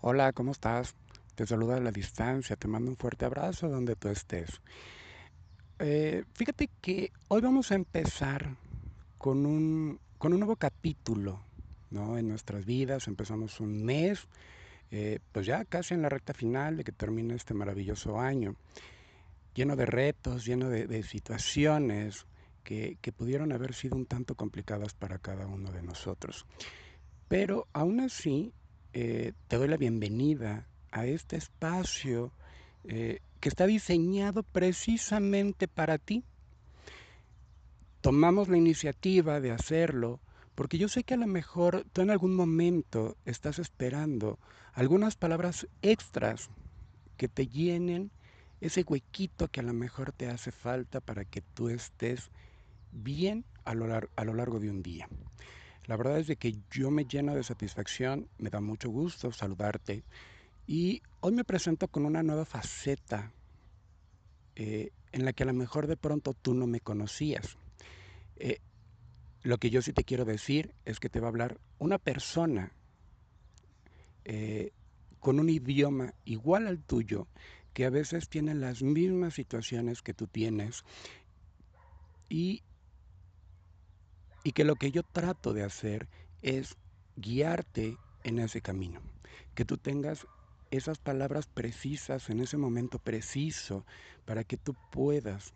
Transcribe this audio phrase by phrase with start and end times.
[0.00, 0.94] Hola, ¿cómo estás?
[1.34, 4.60] Te saluda a la distancia, te mando un fuerte abrazo donde tú estés.
[5.80, 8.54] Eh, fíjate que hoy vamos a empezar
[9.18, 11.42] con un, con un nuevo capítulo,
[11.90, 12.16] ¿no?
[12.16, 14.28] En nuestras vidas, empezamos un mes,
[14.92, 18.54] eh, pues ya casi en la recta final de que termine este maravilloso año,
[19.52, 22.28] lleno de retos, lleno de, de situaciones
[22.62, 26.46] que, que pudieron haber sido un tanto complicadas para cada uno de nosotros.
[27.26, 28.54] Pero aún así,
[29.00, 32.32] eh, te doy la bienvenida a este espacio
[32.82, 36.24] eh, que está diseñado precisamente para ti.
[38.00, 40.18] Tomamos la iniciativa de hacerlo
[40.56, 44.40] porque yo sé que a lo mejor tú en algún momento estás esperando
[44.72, 46.50] algunas palabras extras
[47.16, 48.10] que te llenen
[48.60, 52.32] ese huequito que a lo mejor te hace falta para que tú estés
[52.90, 55.08] bien a lo, a lo largo de un día.
[55.88, 60.04] La verdad es de que yo me lleno de satisfacción, me da mucho gusto saludarte
[60.66, 63.32] y hoy me presento con una nueva faceta
[64.54, 67.56] eh, en la que a lo mejor de pronto tú no me conocías.
[68.36, 68.58] Eh,
[69.42, 72.74] lo que yo sí te quiero decir es que te va a hablar una persona
[74.26, 74.72] eh,
[75.20, 77.28] con un idioma igual al tuyo,
[77.72, 80.84] que a veces tiene las mismas situaciones que tú tienes
[82.28, 82.62] y
[84.44, 86.08] y que lo que yo trato de hacer
[86.42, 86.76] es
[87.16, 89.00] guiarte en ese camino,
[89.54, 90.26] que tú tengas
[90.70, 93.84] esas palabras precisas en ese momento preciso
[94.26, 95.54] para que tú puedas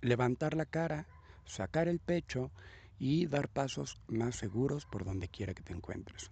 [0.00, 1.06] levantar la cara,
[1.44, 2.50] sacar el pecho
[2.98, 6.30] y dar pasos más seguros por donde quiera que te encuentres.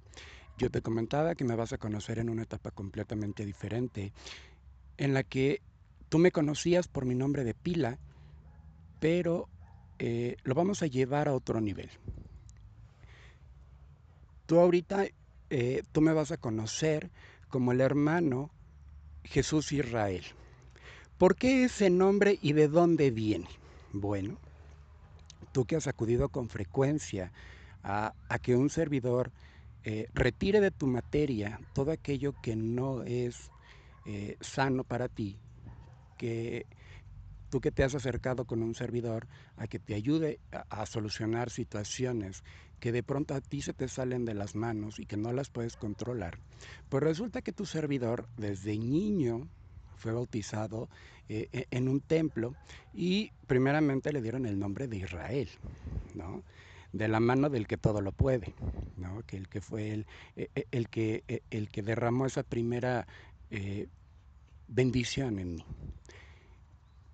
[0.57, 4.13] Yo te comentaba que me vas a conocer en una etapa completamente diferente,
[4.97, 5.61] en la que
[6.09, 7.99] tú me conocías por mi nombre de pila,
[8.99, 9.49] pero
[9.99, 11.91] eh, lo vamos a llevar a otro nivel.
[14.47, 15.07] Tú ahorita,
[15.51, 17.11] eh, tú me vas a conocer
[17.49, 18.51] como el hermano
[19.25, 20.25] Jesús Israel.
[21.19, 23.49] ¿Por qué ese nombre y de dónde viene?
[23.93, 24.39] Bueno,
[25.53, 27.33] tú que has acudido con frecuencia
[27.83, 29.33] a, que un servidor
[29.85, 33.51] eh, retire de tu materia todo aquello que no es
[34.41, 35.37] sano para ti,
[36.17, 36.65] que
[37.49, 39.27] tú que te has acercado con un servidor
[39.57, 42.45] a que te ayude a, solucionar situaciones
[42.81, 45.51] que de pronto a ti se te salen de las manos y que no las
[45.51, 46.39] puedes controlar,
[46.89, 49.49] pues resulta que tu servidor desde niño
[49.97, 50.89] fue bautizado
[51.29, 52.55] eh, e, en un templo
[52.95, 55.49] y primeramente le dieron el nombre de Israel,
[56.93, 58.55] de la mano del que todo lo puede,
[58.97, 59.23] ¿no?
[59.27, 60.07] que el que fue el,
[60.37, 63.07] e, e, el, que, el que derramó esa primera
[63.51, 63.89] eh,
[64.69, 65.65] bendición en mí.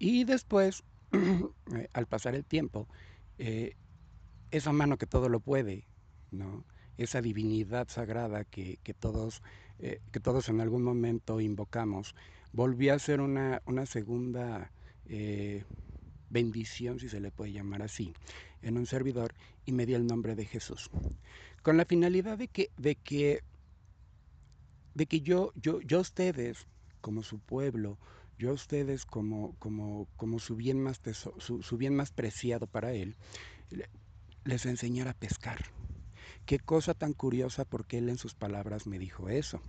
[0.04, 2.86] Y después, eh, al pasar el tiempo,
[3.38, 3.74] eh,
[4.50, 5.86] esa mano que todo lo puede,
[6.30, 6.66] ¿no?
[6.98, 9.42] esa divinidad sagrada que, que todos,
[9.78, 12.14] eh, que todos en algún momento invocamos,
[12.52, 14.70] volvió a ser una, una segunda
[16.28, 18.12] bendición, si se le puede llamar así,
[18.60, 19.32] en un servidor
[19.64, 20.90] y me dio el nombre de Jesús.
[21.62, 23.42] Con la finalidad de que, de que,
[24.94, 26.66] de que yo, yo, yo ustedes,
[27.00, 27.98] como su pueblo,
[28.38, 31.00] yo a ustedes como, como, como su, bien más
[31.38, 33.16] su, su, bien más preciado para él,
[34.44, 35.60] les enseñar a pescar.
[36.46, 39.62] Qué cosa tan curiosa porque él en sus palabras me dijo eso.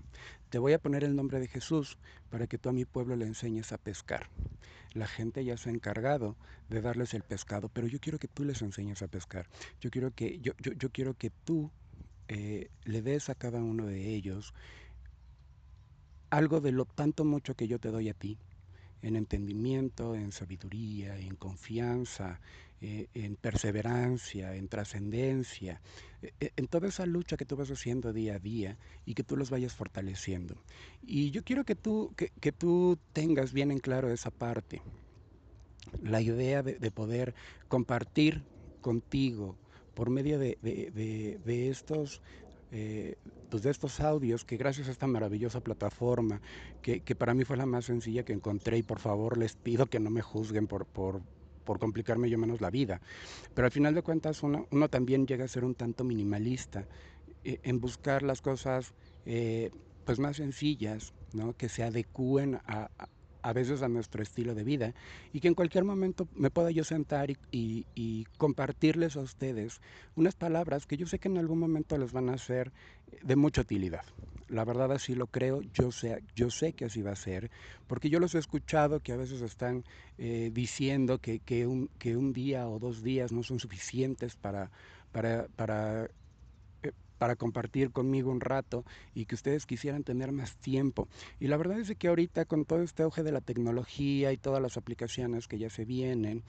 [0.49, 1.97] Te voy a poner el nombre de Jesús
[2.29, 4.29] para que tú a mi pueblo le enseñes a pescar.
[4.93, 6.35] La gente ya se ha encargado
[6.69, 9.47] de darles el pescado, pero yo quiero que tú les enseñes a pescar.
[9.79, 11.71] Yo quiero que, yo, yo, yo quiero que tú
[12.27, 14.53] eh, le des a cada uno de ellos
[16.29, 18.39] algo de lo tanto mucho que yo te doy a ti,
[19.05, 22.41] en entendimiento, en sabiduría, en confianza,
[22.81, 25.79] eh, en perseverancia, en trascendencia,
[26.23, 29.38] eh, en toda esa lucha que tú vas haciendo día a día y que tú
[29.38, 30.55] los vayas fortaleciendo.
[31.03, 34.81] Y yo quiero que tú, que, que tú tengas bien en claro esa parte,
[36.01, 37.35] la idea de, de poder
[37.67, 38.43] compartir
[38.81, 39.55] contigo
[39.93, 42.22] por medio de, de, de estos
[42.77, 43.15] eh,
[43.49, 46.41] pues de estos audios que gracias a esta maravillosa plataforma
[46.81, 49.85] que, que, para mí fue la más sencilla que encontré y por favor les pido
[49.85, 51.22] que no me juzguen por, por,
[51.63, 52.99] por complicarme yo menos la vida.
[53.53, 56.85] Pero al final de cuentas uno, uno también llega a ser un tanto minimalista
[57.45, 58.93] eh, en buscar las cosas
[59.25, 59.71] eh,
[60.03, 61.53] pues más sencillas, ¿no?
[61.53, 62.89] que se adecúen a,
[63.45, 64.95] a veces a nuestro estilo de vida
[65.31, 69.81] y que en cualquier momento me pueda yo sentar y, compartirles a ustedes
[70.15, 72.73] unas palabras que yo sé que en algún momento les van a ser
[73.21, 74.03] de mucha utilidad.
[74.47, 77.51] La verdad así lo creo, yo sé, yo sé que así va a ser,
[77.85, 79.83] porque yo los he escuchado que a veces están
[80.17, 84.71] eh, diciendo que, que, un, que un día o dos días no son suficientes para,
[85.11, 86.09] para
[87.17, 91.08] para compartir conmigo un rato y que ustedes quisieran tener más tiempo.
[91.40, 94.62] Y la verdad es que ahorita con todo este auge de la tecnología y todas
[94.62, 96.44] las aplicaciones que ya se vienen,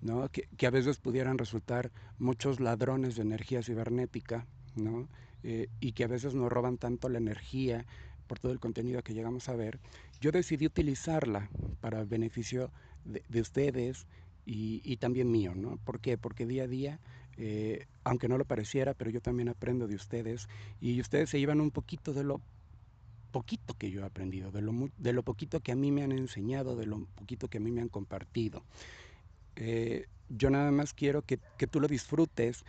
[0.00, 0.28] ¿no?
[0.28, 4.46] que, a veces pudieran resultar muchos ladrones de energía cibernética,
[4.76, 5.08] ¿no?
[5.42, 7.84] Eh, y que a veces nos roban tanto la energía
[8.28, 9.80] por todo el contenido que llegamos a ver,
[10.20, 12.70] yo decidí utilizarla para beneficio
[13.04, 14.06] de, de ustedes
[14.46, 15.78] y, y, también mío, ¿no?
[15.84, 16.16] ¿Por qué?
[16.16, 17.00] Porque día a día
[17.36, 20.48] eh, aunque no lo pareciera, pero yo también aprendo de ustedes
[20.80, 22.40] y ustedes se llevan un poquito de lo
[23.32, 24.60] poquito que yo he aprendido, de
[25.12, 27.80] lo, poquito que a mí me han enseñado, de lo poquito que a mí me
[27.80, 28.62] han compartido.
[29.56, 31.38] Eh, yo nada más quiero que,
[31.70, 32.64] tú lo disfrutes,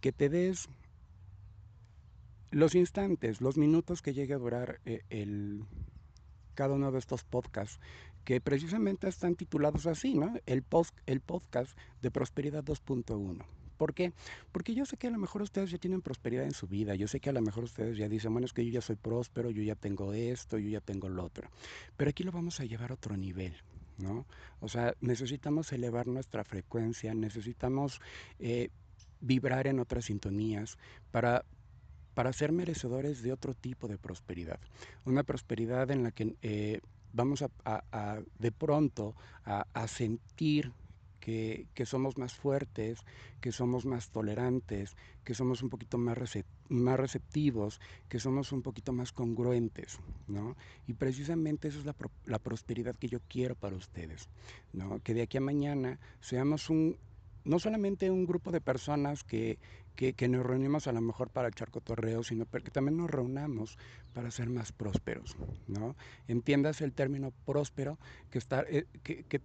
[0.00, 0.68] que te des
[2.50, 5.64] los instantes, los minutos que llegue a durar eh, el,
[6.54, 7.80] cada uno de estos podcasts,
[8.24, 10.34] que precisamente están titulados así, ¿no?
[10.46, 13.44] El podcast de Prosperidad 2.1.
[13.76, 14.12] ¿Por qué?
[14.52, 17.08] Porque yo sé que a lo mejor ustedes ya tienen prosperidad en su vida, yo
[17.08, 19.50] sé que a lo mejor ustedes ya dicen, bueno, es que yo ya soy próspero,
[19.50, 21.48] yo ya tengo esto, yo ya tengo lo otro,
[21.96, 23.54] pero aquí lo vamos a llevar a otro nivel.
[23.98, 24.26] ¿No?
[24.60, 28.02] O sea, necesitamos elevar nuestra frecuencia, necesitamos
[28.38, 28.68] eh,
[29.22, 30.76] vibrar en otras sintonías
[31.10, 31.46] para,
[32.12, 34.60] para ser merecedores de otro tipo de prosperidad.
[35.06, 36.82] Una prosperidad en la que eh,
[37.14, 39.14] vamos a, a, a, de pronto
[39.46, 40.74] a sentir
[41.20, 43.00] que, somos más fuertes,
[43.40, 46.16] que somos más tolerantes, que somos un poquito más,
[46.68, 49.98] más receptivos, que somos un poquito más congruentes,
[50.28, 50.56] ¿no?
[50.86, 51.96] Y precisamente esa es la,
[52.26, 54.28] la, prosperidad que yo quiero para ustedes,
[54.72, 55.00] ¿no?
[55.02, 56.96] Que de aquí a mañana seamos un,
[57.44, 59.58] no solamente un grupo de personas que,
[59.96, 63.78] que, que, nos reunimos a lo mejor para echar cotorreo, sino que también nos reunamos
[64.14, 65.36] para ser más prósperos,
[65.66, 65.96] ¿no?
[66.28, 67.98] Entiendas el término próspero,
[68.30, 69.40] que, estar, eh, que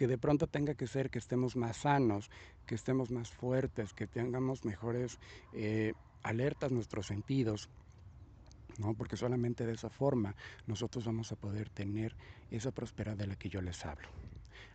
[0.00, 2.30] que de pronto tenga que ser que estemos más sanos,
[2.64, 5.18] que estemos más fuertes, que tengamos mejores
[5.52, 5.92] eh,
[6.22, 7.68] alertas nuestros sentidos.
[8.78, 8.94] ¿no?
[8.94, 10.34] Porque solamente de esa forma
[10.66, 12.16] nosotros vamos a poder tener
[12.50, 14.08] esa prosperidad de la que yo les hablo.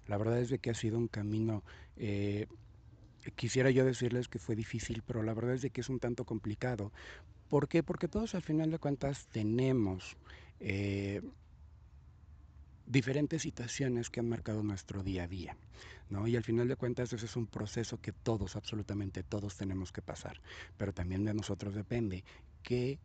[0.05, 1.63] La verdad es de que ha sido un camino,
[1.97, 2.45] eh,
[3.35, 6.25] quisiera yo decirles que fue difícil, pero la verdad es de que es un tanto
[6.25, 6.91] complicado.
[7.49, 7.81] ¿Por qué?
[7.81, 10.17] Porque todos al final de cuentas tenemos
[10.59, 11.23] eh,
[12.85, 15.57] diferentes situaciones que han marcado nuestro día a día.
[16.09, 16.27] ¿no?
[16.27, 20.01] Y al final de cuentas ese es un proceso que todos, absolutamente todos tenemos que
[20.01, 20.41] pasar.
[20.77, 22.23] Pero también de nosotros depende
[22.61, 22.99] que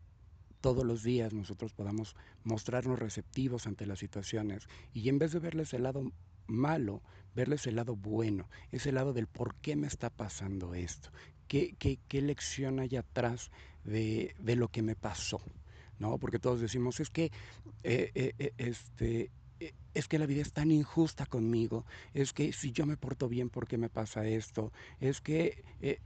[0.61, 5.73] todos los días nosotros podamos mostrarnos receptivos ante las situaciones y en vez de verles
[5.73, 6.11] el lado
[6.47, 7.01] malo,
[7.35, 11.09] verles el lado bueno, ese lado del por qué me está pasando esto,
[11.47, 13.51] qué, qué, qué lección hay atrás
[13.83, 15.41] de, de, lo que me pasó.
[15.97, 16.17] ¿no?
[16.17, 17.25] Porque todos decimos, es que
[17.83, 19.31] eh, eh, eh este,
[19.93, 23.49] es que la vida es tan injusta conmigo, es que si yo me porto bien,
[23.49, 24.71] ¿por qué me pasa esto?
[24.99, 25.99] Es que eh,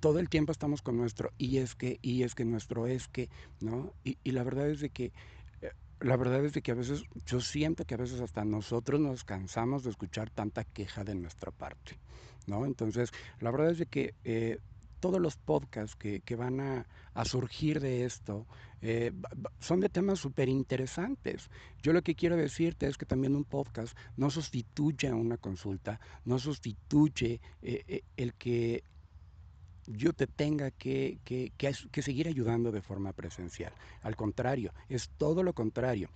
[0.00, 3.28] todo el tiempo estamos con nuestro y es que, y es que nuestro es que,
[3.60, 3.94] ¿no?
[4.04, 5.12] Y, y la verdad es de que,
[5.60, 5.70] eh,
[6.00, 9.24] la verdad es de que a veces, yo siento que a veces hasta nosotros nos
[9.24, 11.98] cansamos de escuchar tanta queja de nuestra parte,
[12.46, 12.64] ¿no?
[12.66, 14.58] Entonces, la verdad es de que eh,
[15.02, 18.46] todos los podcasts que, que van a, a, surgir de esto
[18.82, 19.10] eh,
[19.58, 21.50] son de temas súper interesantes.
[21.82, 25.98] Yo lo que quiero decirte es que también un podcast no sustituye a una consulta,
[26.24, 28.84] no sustituye eh, eh, el que
[29.88, 33.72] yo te tenga que, que, que, que seguir ayudando de forma presencial.
[34.02, 36.10] Al contrario, es todo lo contrario.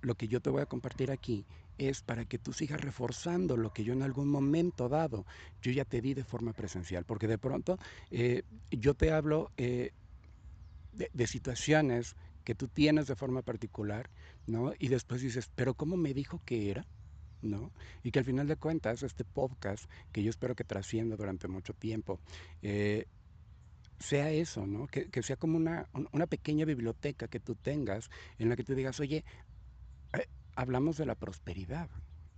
[0.00, 1.44] Lo que yo te voy a compartir aquí
[1.80, 5.24] es para que tú sigas reforzando lo que yo en algún momento dado,
[5.62, 7.78] yo ya te di de forma presencial, porque de pronto
[8.10, 9.92] eh, yo te hablo eh,
[10.92, 14.10] de, situaciones que tú tienes de forma particular,
[14.46, 14.74] ¿no?
[14.78, 16.86] Y después dices, pero ¿cómo me dijo que era?
[17.42, 17.72] ¿no?
[18.02, 21.72] Y que al final de cuentas este podcast, que yo espero que trascienda durante mucho
[21.72, 22.20] tiempo,
[22.60, 23.06] eh,
[23.98, 24.86] sea eso, ¿no?
[24.86, 28.74] Que, que, sea como una, una pequeña biblioteca que tú tengas en la que tú
[28.74, 29.24] digas, oye,
[30.60, 31.88] hablamos de la prosperidad,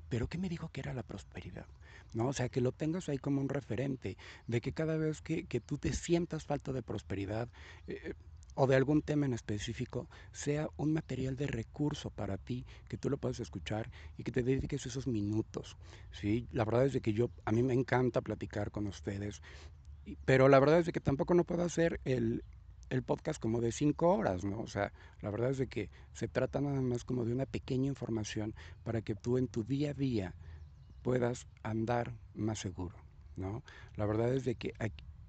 [0.09, 1.67] pero ¿qué me dijo que era la prosperidad?
[2.15, 2.29] ¿No?
[2.29, 5.61] O sea, que lo tengas ahí como un referente, de que cada vez que, que
[5.61, 7.49] tú te sientas falta de prosperidad
[7.87, 8.15] eh,
[8.55, 13.09] o de algún tema en específico, sea un material de recurso para ti, que tú
[13.11, 15.77] lo puedes escuchar y que te dediques esos minutos.
[16.13, 16.47] ¿sí?
[16.53, 19.41] La verdad es de que yo, a mí me encanta platicar con ustedes,
[20.25, 22.45] pero la verdad es de que tampoco no puedo hacer el,
[22.93, 24.61] el podcast como de cinco horas, ¿no?
[24.61, 27.89] O sea, la verdad es de que se trata nada más como de una pequeña
[27.89, 30.35] información para que tú en tu día a día
[31.01, 32.95] puedas andar más seguro,
[33.35, 33.63] ¿no?
[33.97, 34.75] La verdad es de que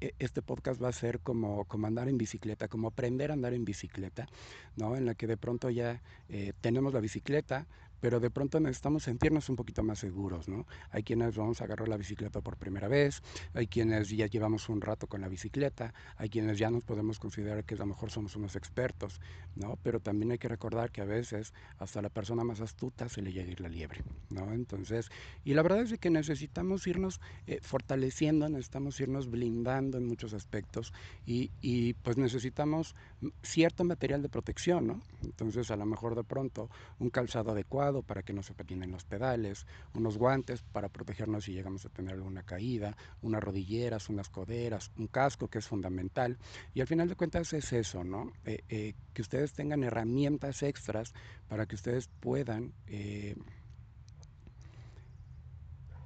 [0.02, 3.54] e, este podcast va a ser como, como andar en bicicleta, como aprender a andar
[3.54, 4.28] en bicicleta,
[4.76, 4.98] ¿no?
[4.98, 7.68] En la que de pronto ya eh, tenemos la bicicleta,
[8.04, 10.68] pero de pronto necesitamos sentirnos un poquito más seguros, ¿no?
[10.92, 13.22] Hay quienes vamos a agarrar la bicicleta por primera vez,
[13.54, 17.64] hay quienes ya llevamos un rato con la bicicleta, hay quienes ya nos podemos considerar
[17.64, 19.22] que a lo mejor somos unos expertos,
[19.56, 19.78] ¿no?
[19.84, 23.32] Pero también hay que recordar que a veces hasta la persona más astuta se le
[23.32, 24.52] llega a ir la liebre, ¿no?
[24.52, 25.10] Entonces,
[25.46, 30.92] y la verdad es que necesitamos irnos eh, fortaleciendo, necesitamos irnos blindando en muchos aspectos
[31.26, 32.98] y, y pues necesitamos
[33.44, 35.02] cierto material de protección, ¿no?
[35.24, 36.70] Entonces, a lo mejor de pronto
[37.00, 41.54] un calzado adecuado para que no se patinen los pedales, unos guantes para protegernos si
[41.54, 46.38] llegamos a tener alguna caída, unas rodilleras, unas coderas, un casco que es fundamental.
[46.74, 48.32] Y al final de cuentas es eso, ¿no?
[48.46, 51.14] Eh, eh, que ustedes tengan herramientas extras
[51.48, 53.36] para que ustedes puedan eh,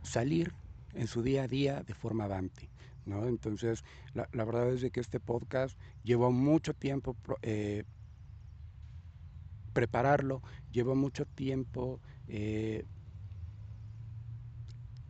[0.03, 0.53] salir
[0.93, 2.69] en su día a día de forma avante.
[3.05, 3.25] ¿No?
[3.25, 7.15] Entonces, la, verdad es de que este podcast llevó mucho tiempo
[9.77, 10.41] prepararlo,
[10.71, 12.83] llevó mucho tiempo eh,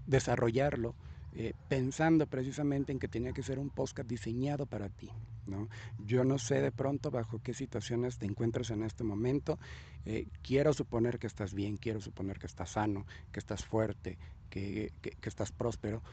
[0.06, 0.94] desarrollarlo,
[1.36, 5.10] eh, pensando precisamente en que tenía que ser un podcast diseñado para ti.
[5.46, 5.70] ¿no?
[6.06, 9.58] Yo no sé de pronto bajo qué situaciones te encuentras en este momento.
[10.04, 14.18] Eh, quiero suponer que estás bien, quiero suponer que estás sano, que estás fuerte,
[14.50, 16.04] que, que, estás próspero,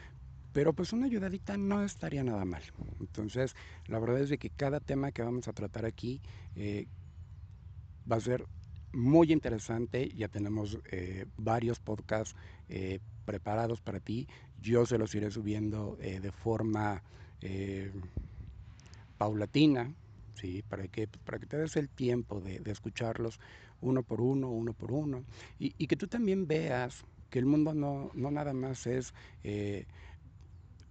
[0.52, 2.62] pero pues una ayudadita no estaría nada mal.
[3.00, 3.56] Entonces,
[3.88, 6.20] la verdad es de que cada tema que vamos a tratar aquí
[8.10, 8.44] va a ser
[8.92, 10.10] muy interesante.
[10.14, 12.36] Ya tenemos eh, varios podcasts
[12.68, 14.28] eh, preparados para ti.
[14.60, 17.02] Yo se los iré subiendo eh, de forma
[17.40, 17.92] eh,
[19.18, 19.94] paulatina,
[20.34, 20.62] ¿sí?
[20.62, 23.40] para, que, para que te des el tiempo de, escucharlos
[23.80, 25.24] uno por uno, uno por uno.
[25.58, 29.12] Y, y, que tú también veas que el mundo no, no nada más es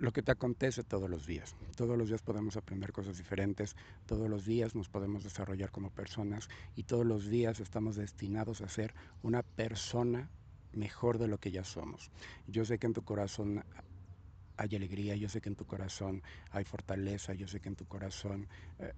[0.03, 1.55] lo que te acontece todos los días.
[1.77, 6.49] Todos los días podemos aprender cosas diferentes, todos los días nos podemos desarrollar como personas
[6.75, 10.29] y todos los días estamos destinados a ser una persona
[10.73, 12.11] mejor de lo que ya somos.
[12.47, 13.63] Yo sé que en tu corazón
[14.57, 17.85] hay alegría, yo sé que en tu corazón hay fortaleza, yo sé que en tu
[17.85, 18.91] corazón eh,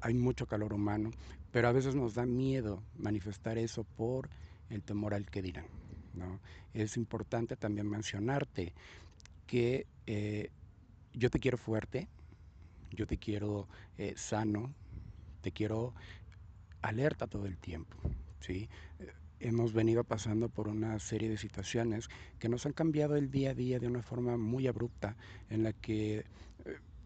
[0.00, 1.10] hay mucho calor humano,
[1.52, 4.30] pero a veces nos da miedo manifestar eso por
[4.70, 5.66] el temor al que dirán.
[6.14, 6.40] ¿no?
[6.72, 8.72] Es importante también mencionarte
[9.46, 10.50] que eh,
[11.12, 12.08] yo te quiero fuerte,
[12.90, 14.74] yo te quiero eh, sano,
[15.40, 15.94] te quiero
[16.82, 17.96] alerta todo el tiempo,
[18.40, 18.68] ¿sí?
[19.38, 23.54] Hemos venido pasando por una serie de situaciones que nos han cambiado el día a
[23.54, 25.16] día de una forma muy abrupta,
[25.50, 26.24] en la que eh,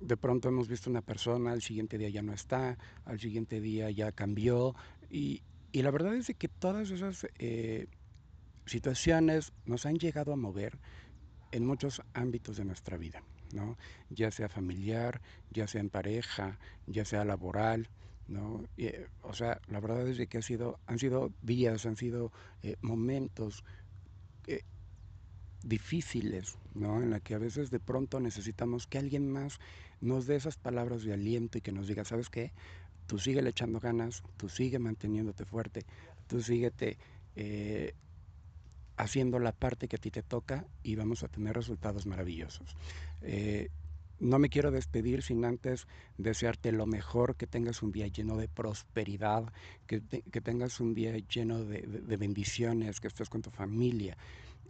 [0.00, 3.90] de pronto hemos visto una persona, al siguiente día ya no está, al siguiente día
[3.90, 4.74] ya cambió,
[5.08, 5.42] y,
[5.72, 7.86] y la verdad es que todas esas eh,
[8.66, 10.78] situaciones nos han llegado a mover
[11.52, 13.76] en muchos ámbitos de nuestra vida, ¿no?
[14.08, 17.88] Ya sea familiar, ya sea en pareja, ya sea laboral,
[18.26, 18.64] ¿no?
[18.76, 18.90] Y,
[19.22, 23.64] o sea, la verdad es que ha sido, han sido días, han sido eh, momentos
[24.46, 24.62] eh,
[25.62, 27.02] difíciles, ¿no?
[27.02, 29.58] En la que a veces de pronto necesitamos que alguien más
[30.00, 32.52] nos dé esas palabras de aliento y que nos diga, ¿sabes qué?
[33.06, 35.86] Tú sigue echando ganas, tú sigue manteniéndote fuerte,
[36.26, 36.98] tú síguete
[37.34, 37.94] eh,
[39.00, 42.76] haciendo la parte que a ti te toca y vamos a tener resultados maravillosos.
[43.22, 43.70] Eh,
[44.18, 45.86] no me quiero despedir sin antes
[46.18, 49.50] desearte lo mejor, que tengas un día lleno de prosperidad,
[49.86, 54.18] que, que tengas un día lleno de bendiciones, que estés con tu familia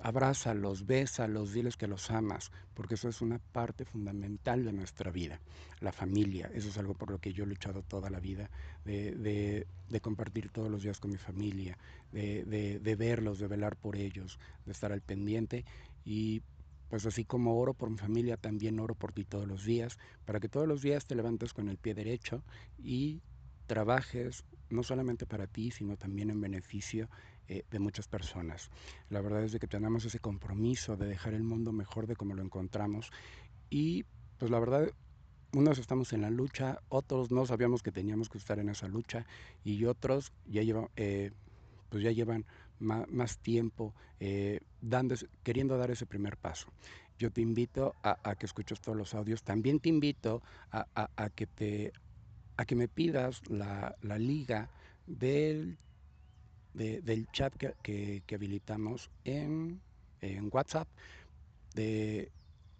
[0.02, 5.40] abrázalos, bésalos, diles que los amas, porque eso es una parte fundamental de nuestra vida,
[5.80, 6.50] la familia.
[6.54, 8.50] Eso es algo por lo que yo he luchado toda la vida,
[8.84, 11.76] de, de, de compartir todos los días con mi familia,
[12.12, 12.44] de,
[12.80, 15.64] de, verlos, de velar por ellos, de estar al pendiente
[16.04, 16.42] y
[16.88, 20.40] pues así como oro por mi familia, también oro por ti todos los días, para
[20.40, 22.42] que todos los días te levantes con el pie derecho
[22.78, 23.20] y
[23.68, 27.08] trabajes no solamente para ti, sino también en beneficio
[27.50, 28.70] eh, de muchas personas.
[29.08, 32.34] La verdad es de que tenemos ese compromiso de dejar el mundo mejor de como
[32.34, 33.10] lo encontramos
[33.68, 34.04] y
[34.38, 34.88] pues la verdad
[35.52, 39.26] unos estamos en la lucha, otros no sabíamos que teníamos que estar en esa lucha
[39.64, 41.32] y otros ya llevan, eh,
[41.88, 42.46] pues ya llevan
[42.78, 46.68] más, tiempo eh, dando, queriendo dar ese primer paso.
[47.18, 49.42] Yo te invito a, que escuches todos los audios.
[49.42, 50.40] También te invito
[50.70, 51.92] a, a, a que te
[52.56, 54.70] a que me pidas la, la liga
[55.08, 55.78] del
[56.74, 59.80] de, del chat que, que, habilitamos en,
[60.20, 60.88] en, WhatsApp
[61.74, 62.30] de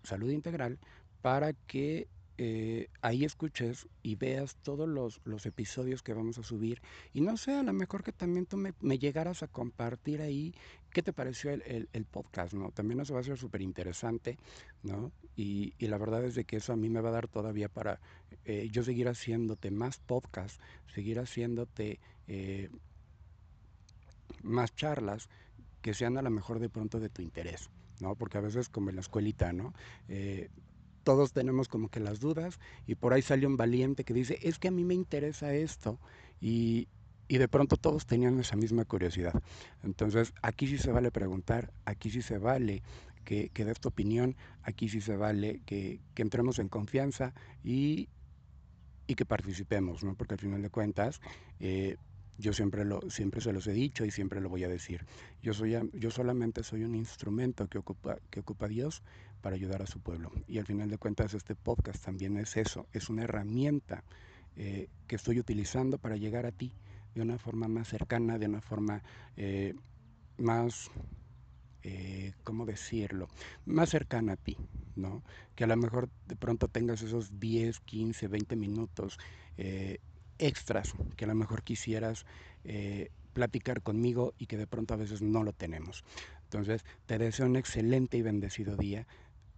[0.03, 0.79] Salud Integral
[1.23, 2.09] para que
[2.43, 6.81] eh, ahí escuches y veas todos los, los, episodios que vamos a subir.
[7.13, 10.55] Y no sé, a lo mejor que también tú me, llegaras a compartir ahí
[10.91, 12.71] qué te pareció el, el, podcast, ¿no?
[12.71, 14.39] También eso va a ser súper interesante,
[14.83, 15.13] ¿no?
[15.37, 17.69] Y, y, la verdad es de que eso a mí me va a dar todavía
[17.69, 18.01] para
[18.47, 20.61] eh, yo seguir haciéndote más podcasts,
[20.95, 22.01] seguir haciéndote...
[22.27, 22.71] Eh,
[24.43, 25.29] más charlas
[25.83, 27.71] que sean a lo mejor de pronto de tu interés,
[28.01, 28.15] ¿no?
[28.15, 29.73] Porque a veces como en la escuelita, ¿no?
[30.09, 30.51] Eh,
[31.03, 34.59] todos tenemos como que las dudas y por ahí sale un valiente que dice, es
[34.59, 35.99] que a mí me interesa esto
[36.41, 36.89] y,
[37.29, 39.43] y de pronto todos tenían esa misma curiosidad.
[39.83, 42.83] Entonces aquí sí se vale preguntar, aquí sí se vale
[43.25, 47.33] que, que des tu opinión, aquí sí se vale que, que entremos en confianza
[47.63, 48.09] y,
[49.07, 50.15] y, que participemos, ¿no?
[50.15, 51.21] Porque al final de cuentas,
[51.61, 51.97] eh,
[52.41, 55.07] yo siempre, lo, siempre se los he dicho y siempre lo voy a decir.
[55.43, 59.03] Yo, soy, yo solamente soy un instrumento que ocupa, que ocupa Dios
[59.41, 60.33] para ayudar a su pueblo.
[60.47, 64.05] Y al final de cuentas este podcast también es eso, es una herramienta
[64.57, 66.73] eh, que estoy utilizando para llegar a ti
[67.15, 69.03] de una forma más cercana, de una forma
[69.37, 69.75] eh,
[70.39, 70.91] más,
[71.83, 73.29] eh, ¿cómo decirlo?
[73.67, 74.57] Más cercana a ti,
[74.97, 75.23] ¿no?
[75.55, 79.19] Que a lo mejor de pronto tengas esos 10, 15, 20 minutos
[79.57, 79.99] eh,
[80.41, 82.25] extras que a lo mejor quisieras
[82.65, 86.05] eh, platicar conmigo y que de pronto a veces no lo tenemos.
[86.45, 89.07] Entonces, te deseo un excelente y bendecido día.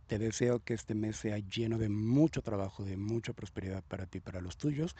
[0.06, 4.18] Te deseo que este mes sea lleno de mucho trabajo, de mucha prosperidad para ti
[4.18, 4.94] y para los tuyos.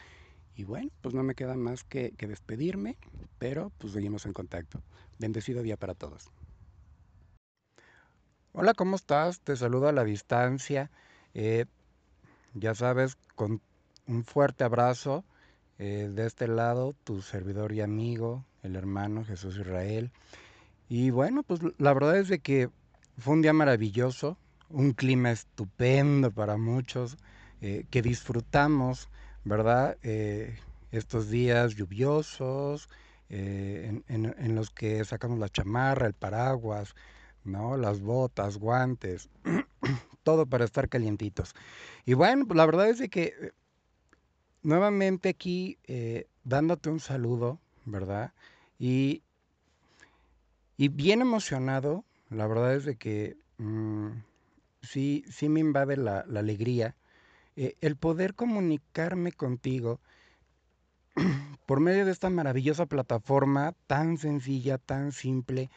[0.55, 2.97] Y bueno, pues no me queda más que, despedirme,
[3.37, 4.81] pero pues seguimos en contacto.
[5.19, 6.31] Bendecido día para todos.
[8.53, 9.39] Hola, ¿cómo estás?
[9.41, 10.89] Te saludo a la distancia.
[11.33, 11.65] Eh,
[12.53, 13.61] ya sabes, con
[14.07, 15.25] un fuerte abrazo
[15.83, 20.11] eh, de este lado, tu servidor y amigo, el hermano Jesús Israel.
[20.89, 22.69] Y bueno, pues la verdad es de que
[23.17, 24.37] fue un día maravilloso,
[24.69, 27.17] un clima estupendo para muchos,
[27.61, 29.09] eh, que disfrutamos
[29.43, 29.97] ¿verdad?
[30.03, 30.57] Eh,
[30.91, 32.89] estos días lluviosos,
[33.29, 36.95] eh, en, los que sacamos la chamarra, el paraguas,
[37.43, 37.77] ¿no?
[37.77, 39.29] Las botas, guantes,
[40.23, 41.55] todo para estar calientitos.
[42.05, 43.53] Y bueno, pues la verdad es de que
[44.63, 48.33] nuevamente aquí eh, dándote un saludo, ¿verdad?
[48.79, 49.21] Y,
[50.77, 54.11] y bien emocionado, la verdad es de que mmm,
[54.81, 56.95] sí, sí me invade la, la alegría
[57.55, 59.99] eh, el poder comunicarme contigo
[61.67, 65.69] por medio de esta maravillosa plataforma tan sencilla, tan simple,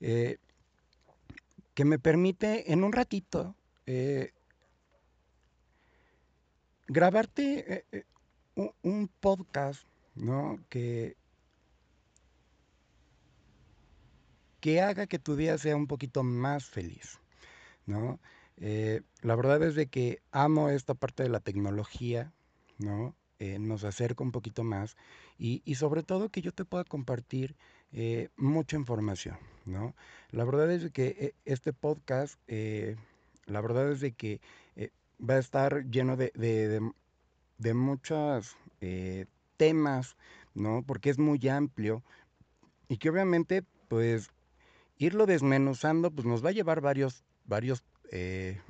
[0.00, 0.36] eh,
[1.74, 3.54] que me permite en un ratito
[6.86, 7.84] grabarte
[8.54, 9.84] un, podcast,
[10.14, 10.58] ¿no?
[10.68, 11.16] Que,
[14.60, 17.18] que haga que tu día sea un poquito más feliz,
[17.86, 18.20] ¿no?
[18.58, 22.32] Eh, la verdad es de que amo esta parte de la tecnología,
[22.78, 23.14] ¿no?
[23.38, 24.96] Eh, nos acerca un poquito más
[25.36, 27.56] y, y, sobre todo que yo te pueda compartir
[27.90, 29.96] eh, mucha información, ¿no?
[30.30, 34.40] La verdad es de que este podcast, la verdad es de que
[35.18, 36.92] va a estar lleno de,
[37.62, 38.56] de muchos
[39.56, 40.16] temas,
[40.54, 40.82] ¿no?
[40.86, 42.02] Porque es muy amplio
[42.88, 44.30] y que obviamente, pues,
[44.98, 48.60] irlo desmenuzando, pues nos va a llevar varios, varios eh,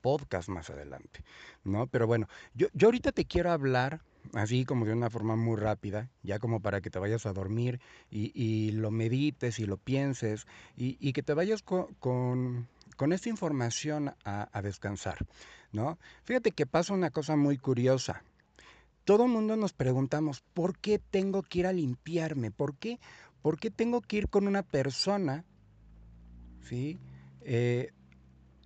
[0.00, 1.24] podcast más adelante,
[1.64, 1.86] ¿no?
[1.86, 4.00] Pero bueno, yo, yo ahorita te quiero hablar
[4.34, 7.80] así como de una forma muy rápida, ya como para que te vayas a dormir
[8.10, 13.12] y, y lo medites y lo pienses y, y que te vayas con, con, con
[13.12, 15.18] esta información a, a, descansar,
[15.72, 15.98] ¿no?
[16.24, 18.22] Fíjate que pasa una cosa muy curiosa.
[19.04, 22.50] Todo el mundo nos preguntamos, ¿por qué tengo que ir a limpiarme?
[22.50, 23.00] ¿Por qué,
[23.42, 25.44] ¿Por qué tengo que ir con una persona,
[26.62, 26.98] ¿sí?
[27.42, 27.92] Eh,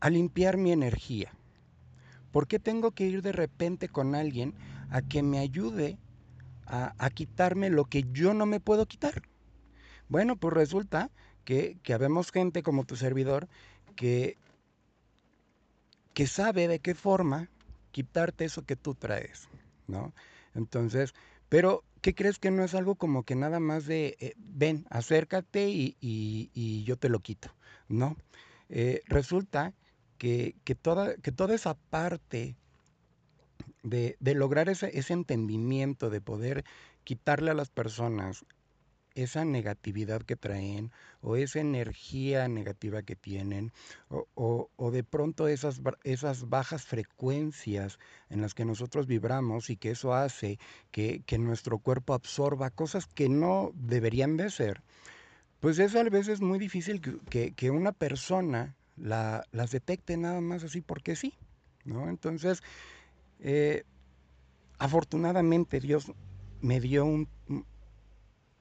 [0.01, 1.33] a limpiar mi energía?
[2.33, 4.55] ¿Por qué tengo que ir de repente con alguien
[4.91, 5.99] a que me ayude
[6.67, 9.23] a, a quitarme lo que yo no me puedo quitar?
[10.09, 11.11] Bueno, pues resulta
[11.45, 13.49] que, que habemos gente como tu servidor
[13.95, 14.37] que,
[16.15, 17.49] que sabe de qué forma
[17.91, 19.49] quitarte eso que tú traes,
[19.87, 20.15] ¿no?
[20.55, 21.15] Entonces,
[21.49, 25.69] pero ¿qué crees que no es algo como que nada más de, eh, ven, acércate
[25.69, 27.51] y, y, yo te lo quito?
[27.89, 28.17] No.
[28.69, 29.75] Eh, resulta
[30.19, 32.57] que, que, toda, que toda esa parte
[33.83, 36.65] de, de lograr ese, ese entendimiento, de poder
[37.05, 38.45] quitarle a las personas
[39.15, 43.73] esa negatividad que traen o esa energía negativa que tienen
[44.09, 47.99] o, o, de pronto esas, esas bajas frecuencias
[48.29, 50.59] en las que nosotros vibramos y que eso hace
[50.91, 54.83] que, que nuestro cuerpo absorba cosas que no deberían de ser,
[55.61, 60.41] pues es a veces muy difícil que, que, que una persona la, las detecte nada
[60.41, 61.35] más así porque sí,
[61.85, 62.09] ¿no?
[62.09, 62.63] Entonces,
[63.41, 63.85] eh,
[64.79, 66.13] afortunadamente Dios
[66.61, 67.29] me dio un,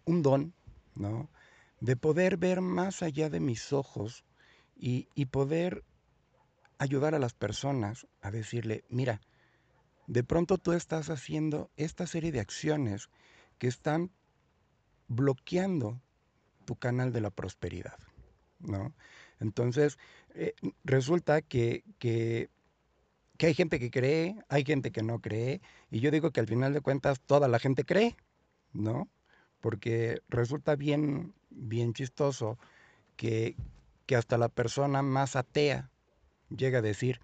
[0.06, 0.54] un don,
[0.96, 1.30] ¿no?
[1.80, 4.24] De poder ver más allá de mis ojos
[4.76, 5.84] y, poder
[6.78, 9.22] ayudar a las personas a decirle, mira,
[10.08, 13.10] de pronto tú estás haciendo esta serie de acciones
[13.58, 14.12] que están
[15.08, 16.02] bloqueando
[16.66, 17.98] tu canal de la prosperidad,
[18.60, 18.94] ¿no?
[19.40, 19.98] Entonces,
[20.36, 22.50] eh, resulta que, que,
[23.40, 25.62] hay gente que cree, hay gente que no cree,
[25.92, 28.16] y yo digo que al final de cuentas toda la gente cree,
[28.72, 29.10] ¿no?
[29.64, 32.60] Porque resulta bien, bien chistoso
[33.16, 33.56] que,
[34.06, 35.90] que hasta la persona más atea
[36.50, 37.22] llega a decir,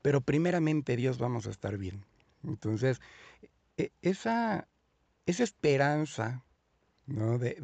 [0.00, 2.04] pero primeramente Dios vamos a estar bien.
[2.44, 3.00] Entonces,
[3.76, 4.68] e, esa,
[5.26, 6.44] esa esperanza
[7.06, 7.38] ¿no?
[7.38, 7.54] de,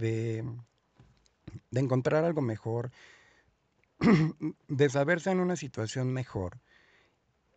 [1.70, 2.90] de, encontrar algo mejor,
[4.66, 6.58] de saberse en una situación mejor,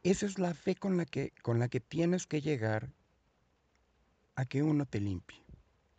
[0.04, 2.92] esa es la fe con la que, con la que tienes que llegar
[4.36, 5.43] a que uno te limpie.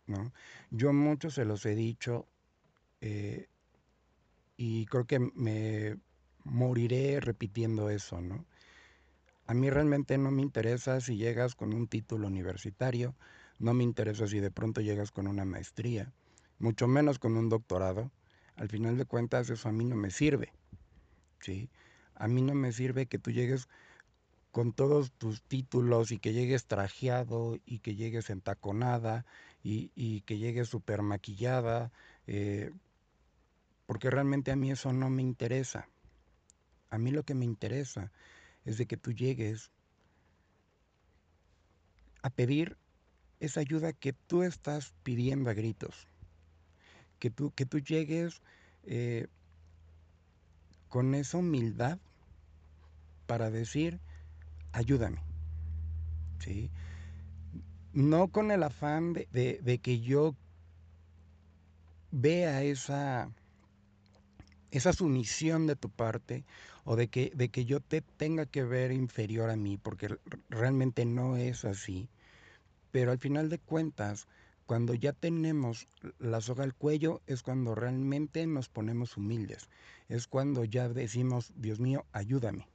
[0.07, 0.31] ¿No?
[0.71, 2.25] Yo muchos se los he dicho
[3.01, 3.47] eh,
[4.57, 5.97] y creo que me
[6.43, 8.45] moriré repitiendo eso, ¿no?
[9.47, 13.15] A mí realmente no me interesa si llegas con un título universitario,
[13.59, 16.11] no me interesa si de pronto llegas con una maestría,
[16.57, 18.11] mucho menos con un doctorado.
[18.55, 20.51] Al final de cuentas eso a mí no me sirve.
[21.39, 21.69] ¿sí?
[22.15, 23.67] A mí no me sirve que tú llegues
[24.51, 29.25] con todos tus títulos y que llegues trajeado y que llegues entaconada
[29.67, 31.91] y, que llegues súper maquillada,
[32.27, 32.71] eh,
[33.87, 35.89] porque realmente a mí eso no me interesa.
[36.91, 38.11] A mí lo que me interesa
[38.63, 39.71] es de que tú llegues
[42.21, 42.77] a pedir
[43.39, 46.07] esa ayuda que tú estás pidiendo a gritos.
[47.17, 48.41] Que tú, que tú llegues
[48.83, 49.27] eh,
[50.89, 51.97] con esa humildad
[53.25, 53.99] para decir,
[54.73, 55.21] ayúdame.
[56.39, 56.69] ¿Sí?
[57.95, 60.35] No con el afán de, de, que yo
[62.11, 63.31] vea esa,
[64.69, 66.43] esa sumisión de tu parte
[66.83, 70.17] o de que, de que yo te tenga que ver inferior a mí, porque
[70.49, 72.09] realmente no es así.
[72.91, 74.27] Pero al final de cuentas,
[74.65, 75.87] cuando ya tenemos
[76.19, 79.69] la soga al cuello, es cuando realmente nos ponemos humildes.
[80.09, 82.67] Es cuando ya decimos, Dios mío, ayúdame.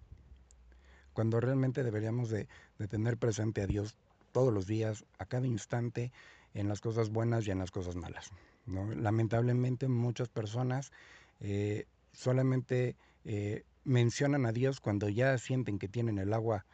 [1.12, 3.98] Cuando realmente deberíamos de, de tener presente a Dios
[4.32, 6.12] todos los días, a cada instante,
[6.54, 8.30] en las cosas buenas y en las cosas malas.
[8.66, 8.92] ¿no?
[8.94, 10.92] Lamentablemente muchas personas
[11.40, 16.64] eh, solamente eh, mencionan a Dios cuando ya sienten que tienen el agua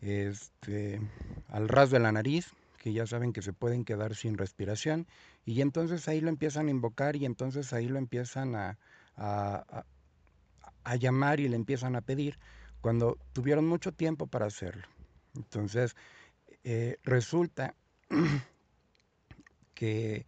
[0.00, 1.00] este,
[1.48, 5.06] al ras de la nariz, que ya saben que se pueden quedar sin respiración,
[5.46, 8.78] y entonces ahí lo empiezan a invocar y entonces ahí lo empiezan a,
[9.16, 9.84] a,
[10.84, 12.38] a llamar y le empiezan a pedir,
[12.82, 14.86] cuando tuvieron mucho tiempo para hacerlo.
[15.34, 15.96] Entonces,
[16.64, 17.74] eh, resulta
[19.74, 20.26] que,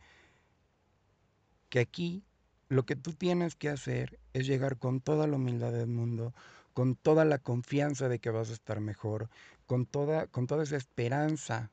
[1.69, 2.23] que aquí
[2.69, 6.35] lo que tú tienes que hacer es llegar con toda la humildad del mundo,
[6.75, 9.29] con toda la confianza de que vas a estar mejor,
[9.67, 11.71] con toda, con toda esa esperanza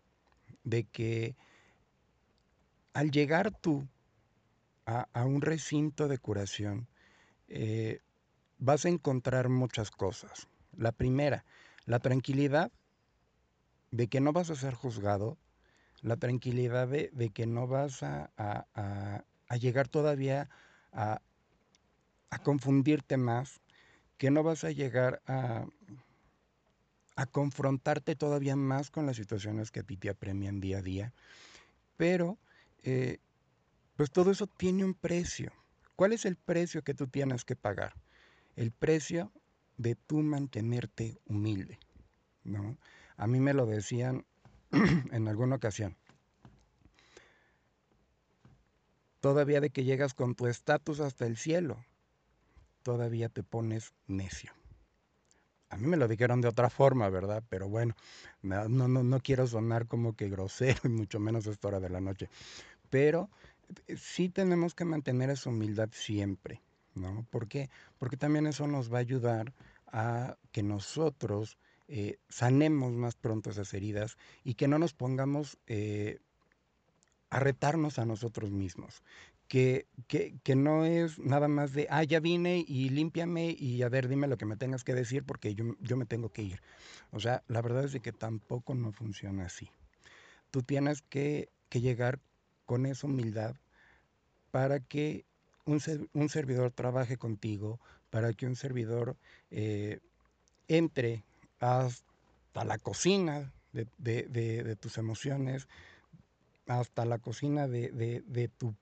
[0.63, 1.35] de que
[2.93, 3.87] al llegar tú
[4.85, 6.87] a, a un recinto de curación,
[7.47, 7.99] eh,
[8.59, 10.47] vas a encontrar muchas cosas.
[10.77, 11.43] La primera,
[11.85, 12.71] la tranquilidad
[13.93, 15.37] de que no vas a ser juzgado,
[16.01, 20.49] la tranquilidad de, de que no vas a, a, a llegar todavía
[20.91, 21.21] a,
[22.41, 23.61] confundirte más,
[24.17, 25.67] que no vas a llegar a,
[27.15, 31.13] a confrontarte todavía más con las situaciones que a ti te apremian día a día.
[31.95, 32.39] Pero,
[32.81, 33.19] eh,
[33.95, 35.51] pues todo eso tiene un precio.
[35.95, 37.93] ¿Cuál es el precio que tú tienes que pagar?
[38.55, 39.31] El precio
[39.77, 41.77] de tú mantenerte humilde,
[42.43, 42.75] ¿no?
[43.17, 44.25] A mí me lo decían
[44.71, 45.95] en alguna ocasión.
[49.19, 51.85] Todavía de que llegas con tu estatus hasta el cielo,
[52.81, 54.51] todavía te pones necio.
[55.69, 57.43] A mí me lo dijeron de otra forma, ¿verdad?
[57.49, 57.95] Pero bueno,
[58.43, 61.89] no, no, no quiero sonar como que grosero y mucho menos a esta hora de
[61.89, 62.29] la noche.
[62.89, 63.29] Pero
[63.87, 66.61] eh, sí tenemos que mantener esa humildad siempre,
[66.93, 67.25] ¿no?
[67.31, 67.69] ¿Por qué?
[67.97, 69.53] Porque también eso nos va a ayudar
[69.87, 76.19] a que nosotros eh, sanemos más pronto esas heridas y que no nos pongamos eh,
[77.29, 79.03] a retarnos a nosotros mismos.
[79.47, 83.89] Que, que, que, no es nada más de, ah, ya vine y límpiame y a
[83.89, 86.61] ver, dime lo que me tengas que decir porque yo, yo me tengo que ir.
[87.11, 89.69] O sea, la verdad es de que tampoco no funciona así.
[90.49, 92.19] Tú tienes que, que llegar
[92.65, 93.55] con esa humildad
[94.51, 95.25] para que
[95.65, 95.81] un,
[96.13, 99.17] un, servidor trabaje contigo, para que un servidor
[99.51, 99.99] eh,
[100.67, 101.23] entre
[101.63, 105.67] hasta la cocina de, de, tus emociones,
[106.67, 108.75] hasta la cocina de, tu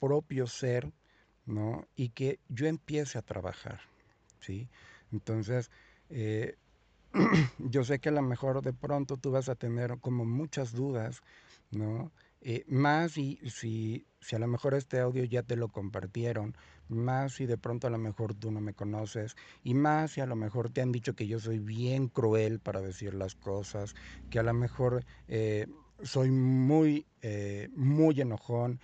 [0.00, 0.90] propio ser,
[1.44, 1.86] ¿no?
[1.96, 3.80] Y que yo empiece a trabajar,
[4.40, 4.68] ¿sí?
[5.12, 5.70] Entonces,
[6.08, 6.56] eh,
[7.58, 11.22] yo sé que a lo mejor de pronto tú vas a tener como muchas dudas,
[11.70, 12.10] ¿no?
[12.40, 16.54] Eh, más y si, si a lo mejor este audio ya te lo compartieron,
[16.88, 20.26] más si de pronto a lo mejor tú no me conoces, y más si a
[20.26, 23.94] lo mejor te han dicho que yo soy bien cruel para decir las cosas,
[24.28, 25.66] que a lo mejor eh,
[26.02, 28.80] soy muy, eh, muy enojón.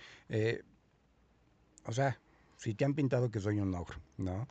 [1.85, 2.19] o sea,
[2.57, 4.47] si te han pintado que soy un ogro, ¿no?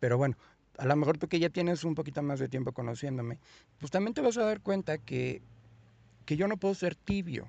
[0.00, 0.36] Pero bueno,
[0.78, 3.38] a lo mejor tú que ya tienes un poquito más de tiempo conociéndome,
[3.78, 5.42] pues también te vas a dar cuenta que,
[6.24, 7.48] que yo no puedo ser tibio,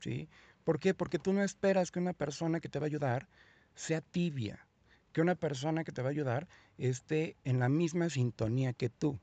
[0.00, 0.28] ¿sí?
[0.64, 0.94] ¿Por qué?
[0.94, 3.28] Porque tú no esperas que una persona que te va a ayudar
[3.74, 4.66] sea tibia,
[5.12, 6.48] que una persona que te va a ayudar
[6.78, 9.18] esté en la misma sintonía que tú.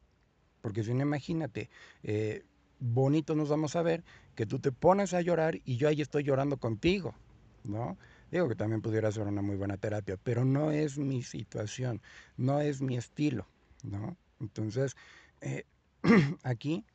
[0.61, 1.69] Porque si no, imagínate,
[2.03, 2.43] eh,
[2.79, 4.03] bonito nos vamos a ver
[4.35, 7.15] que tú te pones a llorar y yo ahí estoy llorando contigo,
[7.63, 7.97] ¿no?
[8.31, 12.01] Digo que también pudiera ser una muy buena terapia, pero no es mi situación,
[12.37, 13.47] no es mi estilo,
[13.83, 14.15] ¿no?
[14.39, 14.95] Entonces,
[15.41, 15.65] eh,
[16.43, 16.85] aquí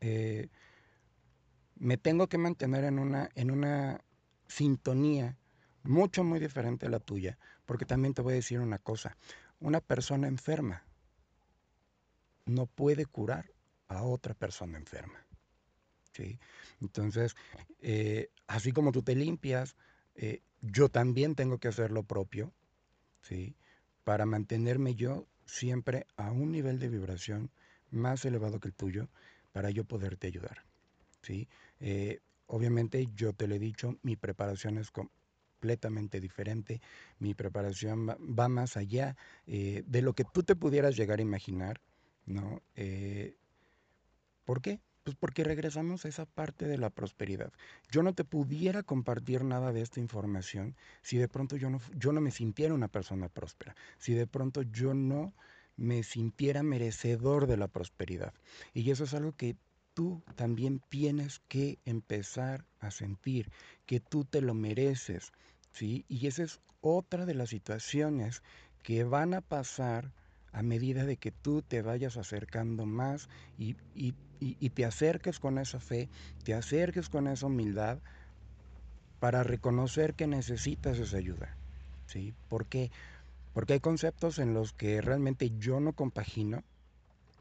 [0.00, 0.48] eh,
[1.78, 4.02] me tengo que mantener en una, en una
[4.46, 5.36] sintonía
[5.82, 9.16] mucho, muy diferente a la tuya, porque también te voy a decir una cosa,
[9.60, 10.84] una persona enferma
[12.48, 13.52] no puede curar
[13.88, 15.24] a otra persona enferma.
[16.12, 16.38] ¿sí?
[16.80, 17.36] Entonces,
[17.80, 19.76] eh, así como tú te limpias,
[20.14, 22.52] eh, yo también tengo que hacer lo propio,
[23.22, 23.54] ¿sí?
[24.04, 27.50] Para mantenerme yo siempre a un nivel de vibración
[27.90, 29.08] más elevado que el tuyo,
[29.52, 30.64] para yo poderte ayudar,
[31.22, 31.48] ¿sí?
[31.80, 36.80] Eh, obviamente yo te lo he dicho, mi preparación es completamente diferente,
[37.18, 41.80] mi preparación va, más allá eh, de lo que tú te pudieras llegar a imaginar,
[42.26, 42.62] ¿no?
[44.44, 44.80] ¿Por qué?
[45.08, 47.50] Pues porque regresamos a esa parte de la prosperidad.
[47.90, 52.12] Yo no te pudiera compartir nada de esta información si de pronto yo no, yo
[52.12, 55.34] no me sintiera una persona próspera, si de pronto yo no
[55.76, 58.34] me sintiera merecedor de la prosperidad.
[58.74, 59.56] Y eso es algo que
[59.98, 63.50] tú también tienes que empezar a sentir,
[63.84, 65.32] que tú te lo mereces,
[65.72, 66.04] ¿sí?
[66.06, 68.44] Y esa es otra de las situaciones
[68.84, 70.12] que van a pasar
[70.52, 73.74] a medida de que tú te vayas acercando más y,
[74.70, 76.08] te acerques con esa fe,
[76.44, 77.98] te acerques con esa humildad
[79.18, 81.56] para reconocer que necesitas esa ayuda.
[82.06, 82.34] ¿sí?
[82.48, 82.92] ¿Por qué?
[83.52, 86.62] Porque hay conceptos en los que realmente yo no compagino,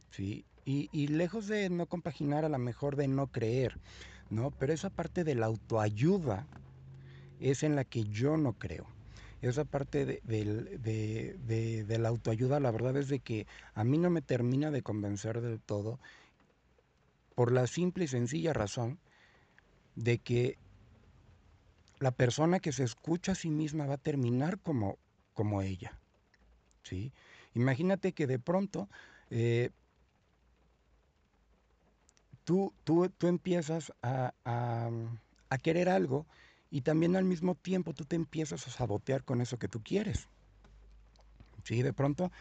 [0.09, 0.43] ¿sí?
[0.69, 3.79] Y, lejos de no compaginar, a lo mejor de no creer,
[4.29, 4.51] ¿no?
[4.51, 6.45] Pero esa parte de la autoayuda
[7.39, 8.85] es en la que yo no creo
[9.41, 14.71] esa parte de, la autoayuda, la verdad es de que a mí no me termina
[14.71, 15.99] de convencer del todo
[17.35, 18.99] por la simple y sencilla razón
[19.95, 20.57] de que
[21.99, 24.97] la persona que se escucha a sí misma va a terminar como,
[25.33, 25.99] como ella.
[26.83, 27.13] ¿sí?
[27.53, 28.89] Imagínate que de pronto
[29.29, 29.69] eh,
[32.47, 36.25] tú, tú, tú, empiezas a, a querer algo
[36.69, 40.29] y también al mismo tiempo tú te empiezas a sabotear con eso que tú quieres.
[41.65, 42.31] Sí, de pronto,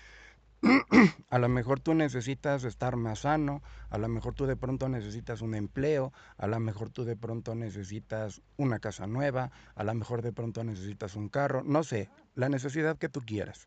[1.31, 5.43] a lo mejor tú necesitas estar más sano, a lo mejor tú de pronto necesitas
[5.43, 10.23] un empleo, a lo mejor tú de pronto necesitas una casa nueva, a lo mejor
[10.23, 13.67] de pronto necesitas un carro, no sé, la necesidad que tú quieras.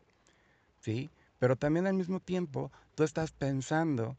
[0.80, 1.10] ¿Sí?
[1.38, 4.16] Pero también al mismo tiempo tú estás pensando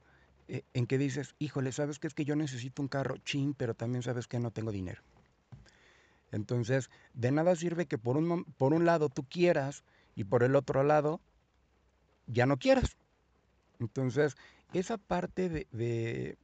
[0.73, 3.17] en que dices, híjole, ¿sabes qué es que yo necesito un carro?
[3.17, 5.01] Chin, pero también sabes que no tengo dinero.
[6.31, 9.83] Entonces, de nada sirve que por un, por un lado tú quieras
[10.15, 11.21] y por el otro lado
[12.27, 12.97] ya no quieras.
[13.79, 14.35] Entonces,
[14.73, 16.37] esa parte de,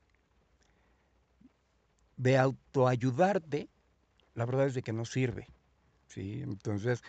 [2.17, 3.69] de, autoayudarte,
[4.35, 5.47] la verdad es de que no sirve.
[6.07, 6.41] ¿sí?
[6.41, 7.03] Entonces,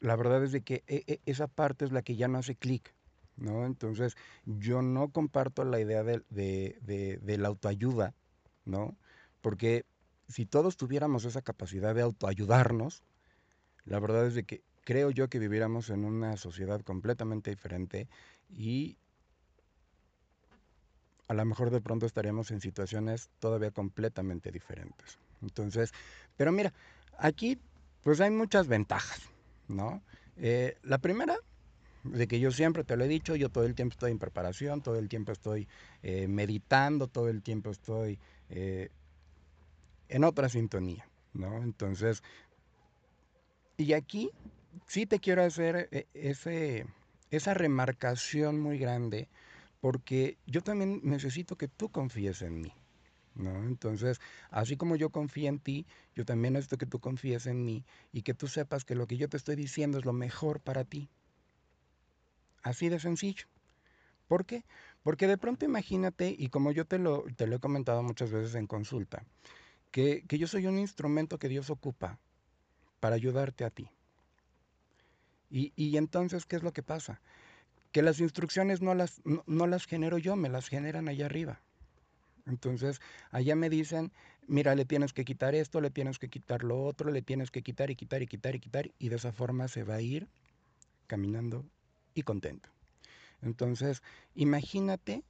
[0.00, 2.56] la verdad es de que e, e, esa parte es la que ya no hace
[2.56, 2.93] clic.
[3.36, 3.66] ¿No?
[3.66, 8.14] Entonces, yo no comparto la idea de, de, de la autoayuda,
[8.64, 8.96] ¿no?
[9.40, 9.84] Porque
[10.28, 13.02] si todos tuviéramos esa capacidad de autoayudarnos,
[13.84, 18.08] la verdad es de que creo yo que viviéramos en una sociedad completamente diferente
[18.50, 18.96] y
[21.28, 25.18] a lo mejor de pronto estaríamos en situaciones todavía completamente diferentes.
[25.42, 25.92] Entonces,
[26.36, 26.72] pero mira,
[27.18, 27.58] aquí
[28.02, 29.20] pues hay muchas ventajas,
[29.68, 30.02] ¿no?
[30.36, 31.36] Eh, la primera,
[32.04, 34.82] de que yo siempre te lo he dicho, yo todo el tiempo estoy en preparación,
[34.82, 35.68] todo el tiempo estoy
[36.02, 38.18] eh, meditando, todo el tiempo estoy
[38.50, 38.90] eh,
[40.08, 41.62] en otra sintonía, ¿no?
[41.62, 42.22] Entonces,
[43.78, 44.30] y aquí
[44.86, 46.86] sí te quiero hacer eh, ese,
[47.30, 49.28] esa remarcación muy grande,
[49.80, 52.72] porque yo también necesito que tú confíes en mí.
[53.34, 53.64] ¿No?
[53.64, 57.84] Entonces, así como yo confío en ti, yo también necesito que tú confíes en mí
[58.12, 60.84] y que tú sepas que lo que yo te estoy diciendo es lo mejor para
[60.84, 61.10] ti.
[62.64, 63.46] Así de sencillo.
[64.26, 64.64] ¿Por qué?
[65.02, 68.54] Porque de pronto imagínate, y como yo te lo, te lo he comentado muchas veces
[68.54, 69.22] en consulta,
[69.90, 72.18] que, yo soy un instrumento que Dios ocupa
[73.00, 73.90] para ayudarte a ti.
[75.50, 77.20] Y, y, entonces, ¿qué es lo que pasa?
[77.92, 81.60] Que las instrucciones no las, no las genero yo, me las generan allá arriba.
[82.46, 83.00] Entonces,
[83.30, 84.10] allá me dicen,
[84.48, 87.62] mira, le tienes que quitar esto, le tienes que quitar lo otro, le tienes que
[87.62, 90.28] quitar y quitar y quitar y quitar, y de esa forma se va a ir
[91.06, 91.64] caminando
[92.14, 92.70] y contento.
[93.42, 94.02] Entonces,
[94.34, 95.24] imagínate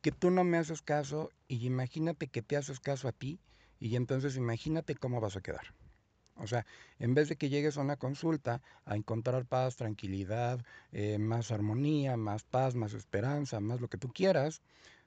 [0.00, 3.40] que tú no me haces caso y imagínate que te haces caso a ti
[3.80, 5.74] y entonces imagínate cómo vas a quedar.
[6.36, 6.66] O sea,
[7.00, 12.16] en vez de que llegues a una consulta a encontrar paz, tranquilidad, eh, más armonía,
[12.16, 14.62] más paz, más esperanza, más lo que tú quieras,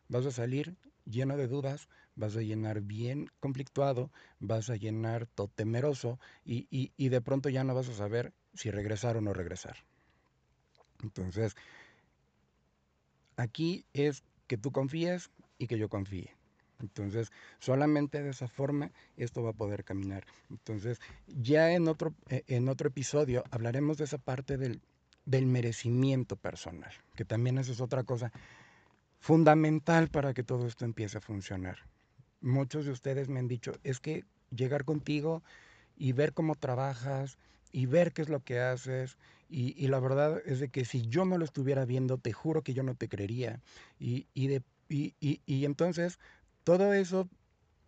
[0.09, 5.47] vas a salir lleno de dudas, vas a llenar bien conflictuado, vas a llenar todo
[5.47, 9.77] temeroso y, y de pronto ya no vas a saber si regresar o no regresar.
[11.03, 11.55] Entonces,
[13.35, 16.35] aquí es que tú confíes y que yo confíe.
[16.79, 20.25] Entonces, solamente de esa forma esto va a poder caminar.
[20.49, 24.81] Entonces, ya en otro, eh, en otro episodio hablaremos de esa parte del,
[25.25, 28.31] del merecimiento personal, que también eso es otra cosa
[29.19, 31.77] fundamental para que todo esto empiece a funcionar.
[32.41, 35.43] Muchos de ustedes me han dicho, es que llegar contigo
[35.95, 37.37] y ver cómo trabajas
[37.71, 39.17] y ver qué es lo que haces
[39.49, 42.73] y, la verdad es de que si yo no lo estuviera viendo, te juro que
[42.73, 43.59] yo no te creería.
[43.99, 46.19] Y, y, de, y entonces
[46.63, 47.29] todo eso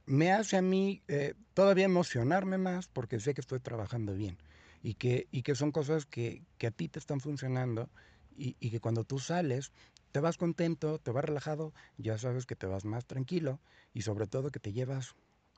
[0.06, 4.38] me hace a mí eh, todavía emocionarme más porque sé que estoy trabajando bien
[4.82, 7.90] y que, y que son cosas que, que a ti te están funcionando
[8.36, 9.72] y, y, que cuando tú sales
[10.12, 13.60] te vas contento, te vas relajado, ya sabes que te vas más tranquilo
[13.94, 15.16] y sobre todo que te llevas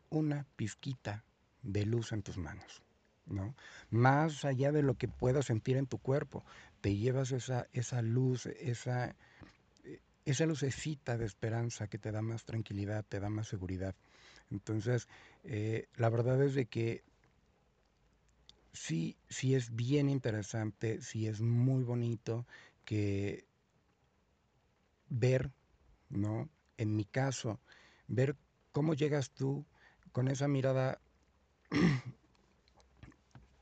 [0.10, 1.24] una pizquita
[1.64, 2.85] de luz en tus manos.
[3.26, 3.56] ¿No?
[3.90, 6.44] Más allá de lo que puedas sentir en tu cuerpo,
[6.82, 9.16] te llevas esa, esa luz, esa,
[10.26, 13.96] esa lucecita de esperanza que te da más tranquilidad, te da más seguridad.
[14.52, 15.08] Entonces,
[15.44, 17.04] eh, la verdad es de que
[18.74, 22.46] sí, sí es bien interesante, sí es muy bonito
[22.84, 23.46] que
[25.10, 25.52] ver,
[26.10, 26.50] ¿no?
[26.78, 27.60] En mi caso,
[28.08, 28.36] ver
[28.72, 29.66] cómo llegas tú
[30.12, 31.00] con esa mirada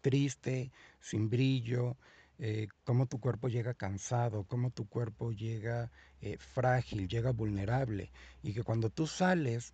[0.04, 1.98] triste, sin brillo,
[2.38, 8.12] eh, cómo tu cuerpo llega cansado, cómo tu cuerpo llega eh, frágil, llega vulnerable,
[8.44, 9.74] y que cuando tú sales,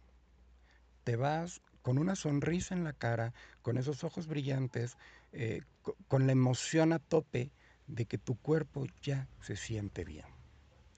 [1.04, 4.98] te vas con una sonrisa en la cara, con esos ojos brillantes,
[5.32, 5.62] eh,
[6.08, 7.52] con la emoción a tope
[7.88, 10.28] de que tu cuerpo ya se siente bien.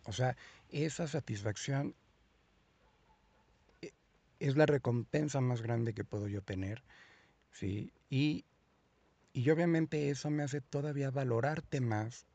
[0.04, 0.36] O sea,
[0.70, 1.96] esa satisfacción
[4.40, 6.84] es la recompensa más grande que puedo yo tener,
[7.52, 7.94] ¿sí?
[8.10, 8.44] Y
[9.34, 12.26] y obviamente eso me hace todavía valorarte más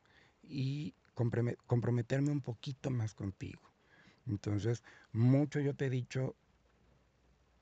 [0.43, 3.63] y comprometerme un poquito más contigo.
[4.27, 4.83] Entonces,
[5.13, 6.35] mucho yo te he dicho,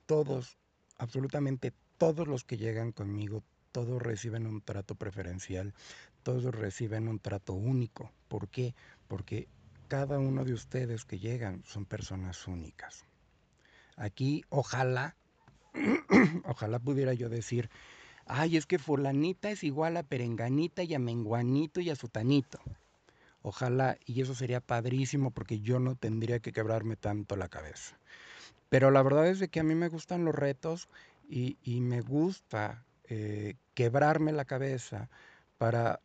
[0.05, 0.57] todos,
[0.97, 5.73] absolutamente todos los que llegan conmigo, todos reciben un trato preferencial,
[6.23, 8.11] todos reciben un trato único.
[8.27, 8.73] ¿Por qué?
[9.07, 9.47] Porque
[9.87, 13.05] cada uno de ustedes que llegan son personas únicas.
[13.95, 15.15] Aquí, ojalá,
[16.45, 17.69] ojalá pudiera yo decir,
[18.25, 22.59] ay, es que fulanita es igual a perenganita y a menguanito y a sutanito.
[23.41, 27.97] Ojalá, y eso sería padrísimo porque yo no tendría que quebrarme tanto la cabeza.
[28.69, 30.89] Pero la verdad es de que a mí me gustan los retos
[31.29, 35.09] y, me gusta eh, quebrarme la cabeza
[35.57, 35.99] para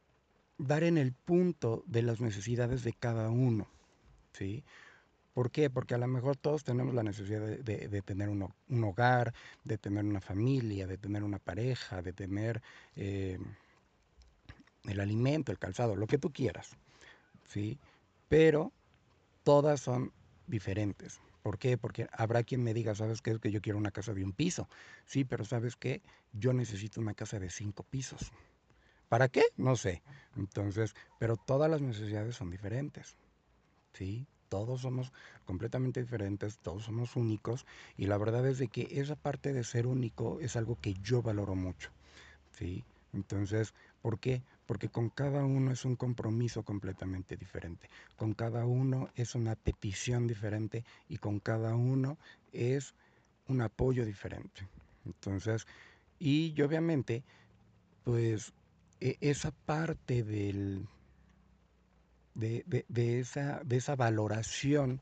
[0.58, 3.66] dar en el punto de las necesidades de cada uno.
[4.32, 4.62] ¿sí?
[5.32, 5.70] ¿Por qué?
[5.70, 9.32] Porque a lo mejor todos tenemos la necesidad de, tener un, hogar,
[9.64, 12.60] de tener una familia, de tener una pareja, de tener
[12.96, 13.38] eh,
[14.84, 16.76] el alimento, el calzado, lo que tú quieras.
[17.46, 17.78] ¿sí?
[18.28, 18.72] Pero
[19.44, 20.12] todas son
[20.46, 21.20] diferentes.
[21.42, 21.78] ¿Por qué?
[21.78, 23.30] Porque habrá quien me diga, ¿sabes qué?
[23.30, 24.68] Es que yo quiero una casa de un piso.
[25.06, 26.02] Sí, pero ¿sabes qué?
[26.32, 28.32] Yo necesito una casa de cinco pisos.
[29.08, 29.42] ¿Para qué?
[29.56, 30.02] No sé.
[30.36, 33.16] Entonces, pero todas las necesidades son diferentes.
[33.92, 34.26] ¿Sí?
[34.50, 35.12] Todos somos
[35.46, 37.64] completamente diferentes, todos somos únicos
[37.96, 41.22] y la verdad es de que esa parte de ser único es algo que yo
[41.22, 41.90] valoro mucho.
[42.50, 42.84] ¿sí?
[43.14, 44.42] Entonces, ¿por qué?
[44.66, 50.26] Porque con cada uno es un compromiso completamente diferente, con cada uno es una petición
[50.26, 52.18] diferente y con cada uno
[52.52, 52.94] es
[53.48, 54.66] un apoyo diferente.
[55.06, 55.66] Entonces,
[56.18, 57.22] y obviamente,
[58.04, 58.52] pues
[59.00, 60.86] e, esa parte del,
[62.34, 62.64] de,
[63.18, 65.00] esa, de esa valoración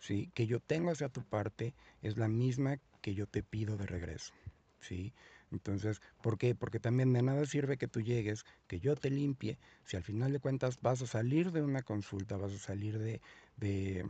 [0.00, 0.30] ¿sí?
[0.34, 4.32] que yo tengo hacia tu parte es la misma que yo te pido de regreso.
[4.80, 5.12] ¿sí?
[5.52, 6.54] Entonces, ¿por qué?
[6.54, 10.32] Porque también de nada sirve que tú llegues, que yo te limpie, si al final
[10.32, 13.20] de cuentas vas a salir de una consulta, vas a salir de,
[13.56, 14.04] de,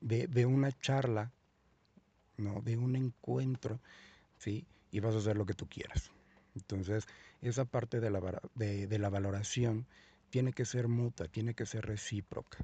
[0.00, 1.30] de, una charla,
[2.36, 2.60] ¿no?
[2.60, 3.80] De un encuentro,
[4.38, 4.66] ¿sí?
[4.90, 6.10] Y vas a hacer lo que tú quieras.
[6.56, 7.06] Entonces,
[7.40, 9.86] esa parte de la, de, la valoración
[10.36, 12.58] tiene que ser mutua, tiene que ser recíproca,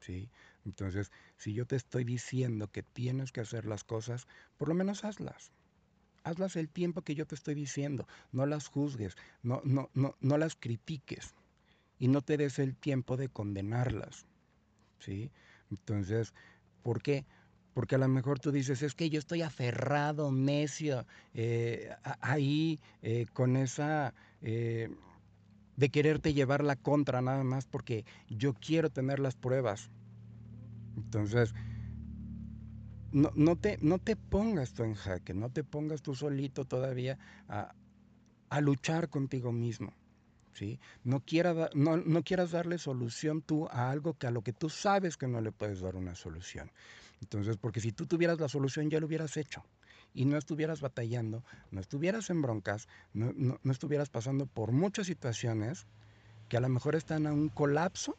[0.00, 0.30] ¿sí?
[0.64, 4.26] Entonces, si yo te estoy diciendo que tienes que hacer las cosas,
[4.56, 5.52] por lo menos hazlas.
[6.22, 8.08] Hazlas el tiempo que yo te estoy diciendo.
[8.32, 11.34] No las juzgues, no, no, no, no las critiques
[11.98, 14.24] y no te des el tiempo de condenarlas.
[14.98, 15.30] ¿sí?
[15.70, 16.32] Entonces,
[16.82, 17.26] ¿por qué?
[17.74, 23.26] Porque a lo mejor tú dices, es que yo estoy aferrado, necio, eh, ahí eh,
[23.34, 24.14] con esa...
[24.40, 24.88] Eh,
[25.76, 29.90] de quererte llevar la contra nada más porque yo quiero tener las pruebas.
[30.96, 31.54] Entonces,
[33.12, 37.18] no, no, te, no te pongas tú en jaque, no te pongas tú solito todavía
[37.48, 37.74] a,
[38.50, 39.92] a luchar contigo mismo.
[40.52, 40.78] ¿sí?
[41.02, 44.68] No, quiera, no, no quieras darle solución tú a algo que a lo que tú
[44.70, 46.70] sabes que no le puedes dar una solución.
[47.20, 49.64] Entonces, porque si tú tuvieras la solución ya lo hubieras hecho
[50.14, 55.86] y no estuvieras batallando, no estuvieras en broncas, no, no, estuvieras pasando por muchas situaciones
[56.48, 58.16] que a lo mejor están a un colapso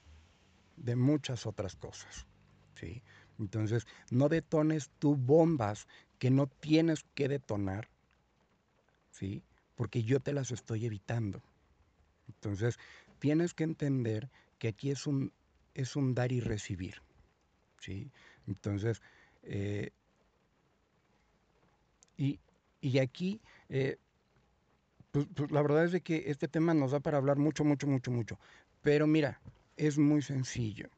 [0.76, 2.28] de muchas otras cosas.
[2.76, 3.02] ¿sí?
[3.40, 5.88] Entonces, no detones tú bombas
[6.20, 7.90] que no tienes que detonar,
[9.12, 9.42] ¿sí?
[9.76, 11.42] porque yo te las estoy evitando.
[12.28, 12.78] Entonces,
[13.20, 14.30] tienes que entender
[14.60, 15.32] que aquí es un,
[15.74, 17.02] es un dar y recibir.
[17.80, 18.12] ¿sí?
[18.48, 19.02] Entonces,
[19.44, 19.92] eh,
[22.18, 22.40] y,
[23.00, 23.98] aquí, eh,
[25.12, 27.88] pues, pues, la verdad es de que este tema nos da para hablar mucho, mucho,
[27.88, 28.40] mucho, mucho.
[28.82, 29.40] Pero mira,
[29.78, 30.90] es muy sencillo.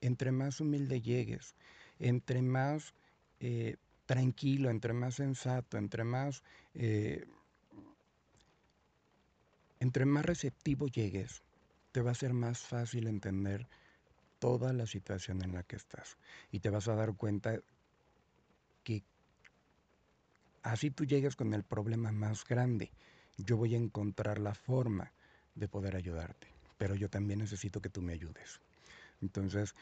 [0.00, 1.54] Entre más humilde llegues,
[1.98, 2.94] entre más
[3.40, 3.76] eh,
[4.06, 6.42] tranquilo, entre más sensato, entre más
[9.82, 11.42] entre más receptivo llegues,
[11.90, 13.66] te va a ser más fácil entender
[14.38, 16.18] toda la situación en la que estás.
[16.50, 17.60] Y te vas a dar cuenta
[18.84, 19.02] que
[20.62, 22.90] así tú llegues con el problema más grande,
[23.36, 25.12] yo voy a encontrar la forma
[25.54, 26.48] de poder ayudarte.
[26.78, 28.60] Pero yo también necesito que tú me ayudes.
[29.20, 29.74] Entonces,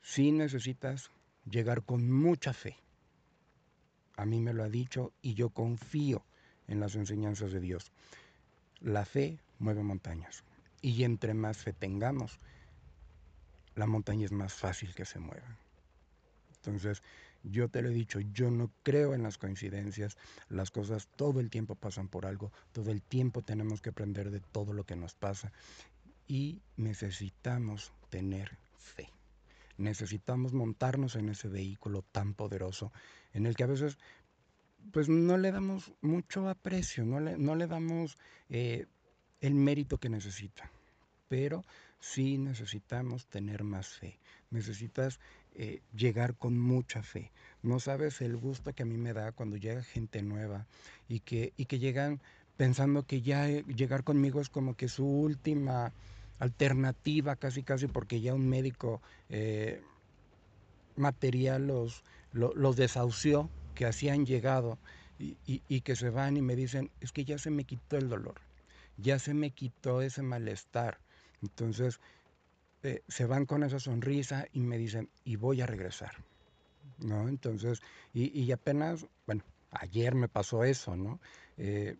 [0.00, 1.10] sí necesitas
[1.48, 2.76] llegar con mucha fe.
[4.16, 6.24] A mí me lo ha dicho y yo confío
[6.68, 7.92] en las enseñanzas de Dios.
[8.80, 10.44] La fe mueve montañas.
[10.80, 12.38] Y entre más fe tengamos,
[13.74, 15.56] la montaña es más fácil que se mueva.
[16.56, 17.02] Entonces,
[17.42, 20.16] yo te lo he dicho, yo no creo en las coincidencias,
[20.48, 24.40] las cosas todo el tiempo pasan por algo, todo el tiempo tenemos que aprender de
[24.40, 25.52] todo lo que nos pasa
[26.26, 29.08] y necesitamos tener fe.
[29.78, 32.92] Necesitamos montarnos en ese vehículo tan poderoso
[33.32, 33.98] en el que a veces
[34.90, 38.18] pues no le damos mucho aprecio, no le, no le damos
[38.48, 38.86] eh,
[39.40, 40.70] el mérito que necesita.
[41.28, 41.64] Pero
[42.00, 44.18] sí necesitamos tener más fe.
[44.50, 45.20] Necesitas
[45.56, 47.30] eh, llegar con mucha fe.
[47.62, 50.66] No sabes el gusto que a mí me da cuando llega gente nueva
[51.08, 52.20] y que, y que llegan
[52.56, 55.92] pensando que ya eh, llegar conmigo es como que su última
[56.38, 59.00] alternativa, casi casi porque ya un médico
[60.96, 64.78] material los, los desahució que así han llegado
[65.18, 68.40] y, que se van y me dicen, es que ya se me quitó el dolor,
[68.96, 70.98] ya se me quitó ese malestar.
[71.42, 72.00] Entonces
[72.84, 76.12] eh, se van con esa sonrisa y me dicen, y voy a regresar.
[76.98, 77.28] ¿No?
[77.28, 77.80] Entonces,
[78.12, 81.20] y, apenas, bueno, ayer me pasó eso, ¿no?
[81.58, 81.96] Eh,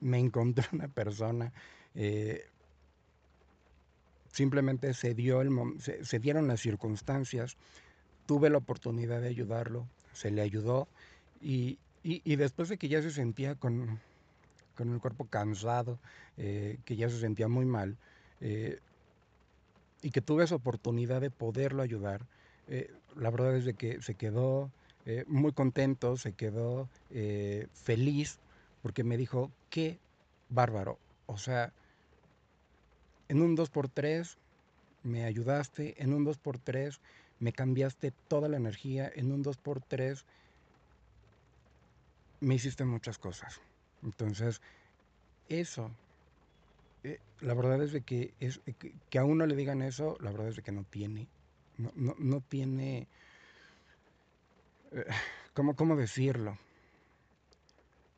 [0.00, 1.52] me encontré una persona,
[1.94, 2.46] eh,
[4.32, 5.42] simplemente se, dio
[5.78, 7.56] se dieron las circunstancias
[8.26, 10.86] tuve la oportunidad de ayudarlo, se le ayudó
[11.40, 14.00] y, después de que ya se sentía con,
[14.78, 15.98] el cuerpo cansado,
[16.36, 17.96] que ya se sentía muy mal,
[20.02, 22.26] y que tuve esa oportunidad de poderlo ayudar,
[22.68, 24.70] eh, la verdad es de que se quedó
[25.26, 26.86] muy contento, se quedó
[27.72, 28.38] feliz,
[28.82, 29.98] porque me dijo, qué
[30.50, 31.72] bárbaro, o sea,
[33.28, 34.36] en un 2x3
[35.02, 36.98] me ayudaste, en un 2x3
[37.40, 40.24] me cambiaste toda la energía en un 2x3,
[42.40, 43.60] me hiciste muchas cosas.
[44.02, 44.60] Entonces,
[45.48, 45.90] eso,
[47.08, 48.60] eh, la verdad es de que, es,
[49.08, 51.26] que, a uno le digan eso, la verdad es de que no tiene,
[51.78, 53.08] no, tiene,
[54.92, 55.04] eh,
[55.54, 56.58] ¿cómo, decirlo?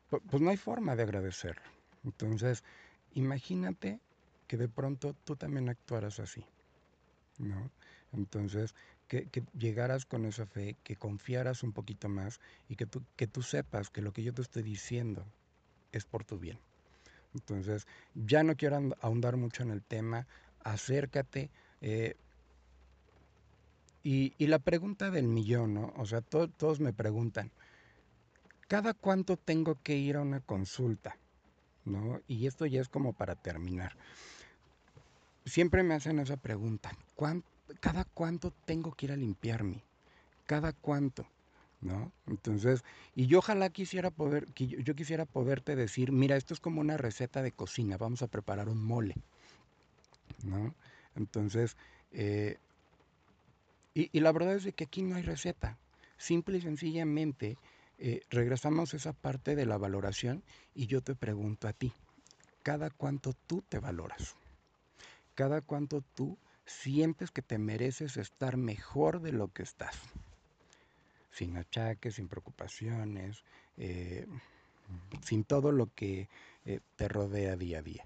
[0.09, 1.63] Pues, no hay forma de agradecerlo.
[2.03, 2.65] Entonces,
[3.13, 4.01] imagínate
[4.47, 6.43] que de pronto tú también actuaras así,
[7.37, 7.71] ¿no?
[8.11, 8.75] Entonces,
[9.07, 13.41] que, llegaras con esa fe, que confiaras un poquito más y que tú, que tú
[13.41, 15.25] sepas que lo que yo te estoy diciendo
[15.93, 16.59] es por tu bien.
[17.33, 20.27] Entonces, ya no quiero ahondar mucho en el tema,
[20.63, 21.49] acércate.
[21.81, 22.15] Eh,
[24.03, 25.93] Y, la pregunta del millón, ¿no?
[25.97, 27.51] O sea, todos me preguntan,
[28.67, 31.17] ¿cada cuánto tengo que ir a una consulta?
[31.85, 32.19] ¿No?
[32.27, 33.95] Y esto ya es como para terminar.
[35.45, 36.91] Siempre me hacen esa pregunta,
[37.79, 39.83] ¿cada cuánto tengo que ir a limpiarme?
[40.45, 41.27] ¿Cada cuánto?
[41.81, 42.11] ¿No?
[42.27, 42.83] Entonces,
[43.15, 47.41] y yo ojalá quisiera poder, yo quisiera poderte decir, mira, esto es como una receta
[47.41, 49.15] de cocina, vamos a preparar un mole,
[50.43, 50.75] ¿no?
[51.15, 51.75] Entonces,
[52.11, 52.59] eh,
[53.93, 55.77] y, la verdad es que aquí no hay receta.
[56.17, 57.57] Simple y sencillamente
[57.97, 61.91] eh, regresamos a esa parte de la valoración y yo te pregunto a ti,
[62.63, 64.35] ¿cada cuánto tú te valoras?
[65.35, 69.97] ¿Cada cuánto tú sientes que te mereces estar mejor de lo que estás?
[71.31, 73.43] Sin achaques, sin preocupaciones,
[73.77, 74.27] eh,
[75.23, 76.27] sin todo lo que
[76.65, 78.03] eh, te rodea día a día.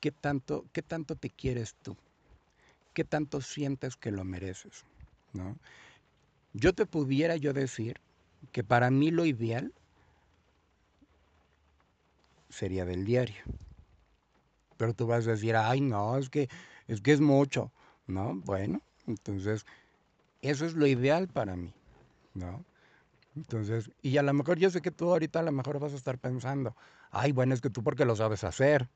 [0.00, 1.96] ¿qué, tanto, ¿Qué tanto te quieres tú?
[2.94, 4.84] qué tanto sientes que lo mereces.
[6.54, 8.00] Yo te pudiera yo decir
[8.52, 9.74] que para mí lo ideal
[12.48, 13.42] sería del diario.
[14.76, 16.48] Pero tú vas a decir, ay, no, es que
[16.86, 17.72] es que es mucho,
[18.06, 18.34] ¿no?
[18.36, 19.66] Bueno, entonces
[20.50, 21.72] eso es lo ideal para mí,
[22.34, 22.64] ¿no?
[23.36, 25.96] Entonces, y a lo mejor yo sé que tú ahorita a lo mejor vas a
[25.96, 26.76] estar pensando,
[27.10, 28.88] ay, bueno, es que tú porque lo sabes hacer,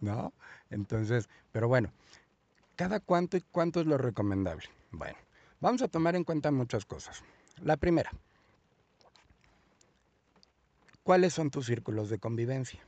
[0.00, 0.32] ¿no?
[0.70, 1.92] Entonces, pero bueno,
[2.76, 4.66] ¿Cada cuánto y cuánto es lo recomendable?
[4.92, 5.16] Bueno,
[5.60, 7.24] vamos a tomar en cuenta muchas cosas.
[7.62, 8.12] La primera,
[11.02, 12.80] ¿cuáles son tus círculos de convivencia?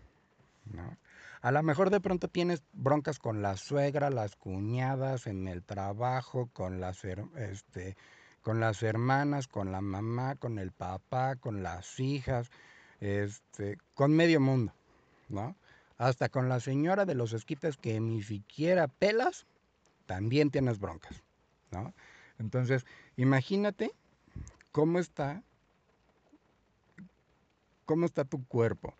[1.40, 6.48] A lo mejor de pronto tienes broncas con la suegra, las cuñadas, en el trabajo,
[6.52, 7.96] con las, este,
[8.42, 12.50] con las hermanas, con la mamá, con el papá, con las hijas,
[13.00, 14.72] este, con medio mundo,
[15.28, 15.54] ¿no?
[15.96, 19.46] Hasta con la señora de los esquites que ni siquiera pelas
[20.06, 21.22] también tienes broncas,
[21.70, 21.94] ¿no?
[22.38, 22.84] Entonces,
[23.16, 23.92] imagínate
[24.72, 25.42] cómo está,
[27.84, 28.94] cómo está tu cuerpo,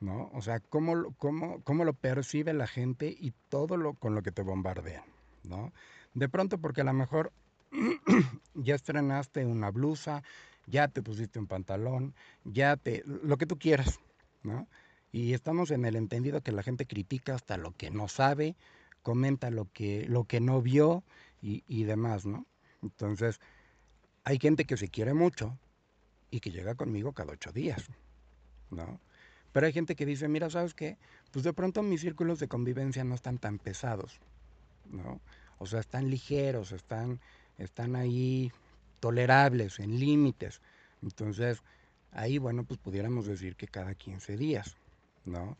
[0.00, 0.30] ¿no?
[0.34, 4.32] O sea, cómo, cómo, cómo lo percibe la gente y todo lo con lo que
[4.32, 5.04] te bombardean,
[5.44, 5.72] ¿no?
[6.14, 7.32] De pronto, porque a lo mejor
[8.54, 10.22] ya estrenaste una blusa,
[10.66, 12.14] ya te pusiste un pantalón,
[12.44, 14.00] ya te, lo que tú quieras,
[14.42, 14.68] ¿no?
[15.12, 18.56] Y estamos en el entendido que la gente critica hasta lo que no sabe,
[19.02, 21.04] comenta lo que, lo que no vio
[21.40, 22.46] y, demás, ¿no?
[22.82, 23.38] Entonces,
[24.24, 25.58] hay gente que se quiere mucho
[26.30, 27.84] y que llega conmigo cada ocho días,
[28.70, 28.98] ¿no?
[29.54, 30.98] Pero hay gente que dice, mira, ¿sabes qué?
[31.30, 34.18] Pues de pronto mis círculos de convivencia no están tan pesados,
[34.90, 35.20] ¿no?
[35.58, 37.20] O sea, están ligeros, están,
[37.56, 38.50] están ahí
[38.98, 40.60] tolerables, en límites.
[41.02, 41.62] Entonces,
[42.10, 44.76] ahí, bueno, pues pudiéramos decir que cada 15 días,
[45.24, 45.56] ¿no?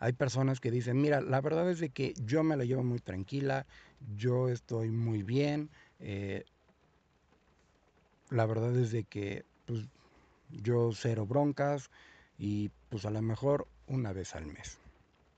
[0.00, 2.98] Hay personas que dicen, mira, la verdad es de que yo me la llevo muy
[2.98, 3.68] tranquila,
[4.16, 5.70] yo estoy muy bien,
[6.00, 6.42] eh,
[8.30, 9.86] la verdad es de que pues,
[10.50, 11.88] yo cero broncas
[12.42, 14.80] y pues a lo mejor una vez al mes,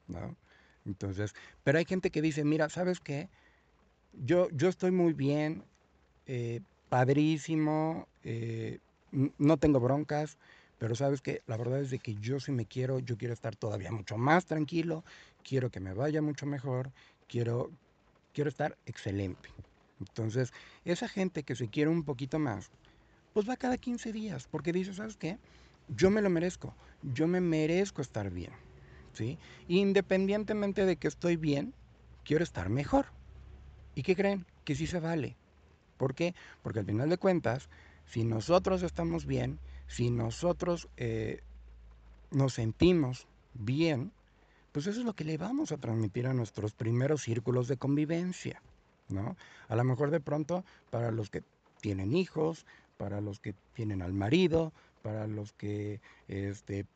[0.09, 0.35] ¿no?
[0.87, 3.29] Entonces, pero hay gente que dice, mira, ¿sabes qué?
[4.15, 5.65] Yo, yo estoy muy bien,
[6.25, 8.79] eh, padrísimo, eh,
[9.37, 10.39] no tengo broncas,
[10.79, 13.55] pero sabes que la verdad es de que yo si me quiero, yo quiero estar
[13.55, 15.05] todavía mucho más tranquilo,
[15.43, 16.91] quiero que me vaya mucho mejor,
[17.29, 17.71] quiero,
[18.33, 19.51] quiero estar excelente.
[20.01, 20.55] Entonces,
[20.87, 22.71] esa gente que se quiere un poquito más,
[23.35, 25.37] pues va cada 15 días, porque dice, ¿sabes qué?
[25.89, 28.53] Yo me lo merezco, yo me merezco estar bien,
[29.13, 29.39] ¿sí?
[29.69, 31.75] Independientemente de que estoy bien,
[32.25, 33.07] quiero estar mejor.
[33.95, 34.47] ¿Y qué creen?
[34.65, 35.37] Que sí se vale.
[35.99, 36.35] ¿Por qué?
[36.63, 37.69] Porque al final de cuentas,
[38.07, 41.43] si nosotros estamos bien, si nosotros eh,
[42.31, 44.13] nos sentimos bien,
[44.73, 48.61] pues eso es lo que le vamos a transmitir a nuestros primeros círculos de convivencia,
[49.09, 49.37] ¿no?
[49.69, 51.45] A lo mejor de pronto para los que
[51.81, 52.67] tienen hijos,
[52.97, 54.73] para los que tienen al marido,
[55.05, 56.87] para los que este,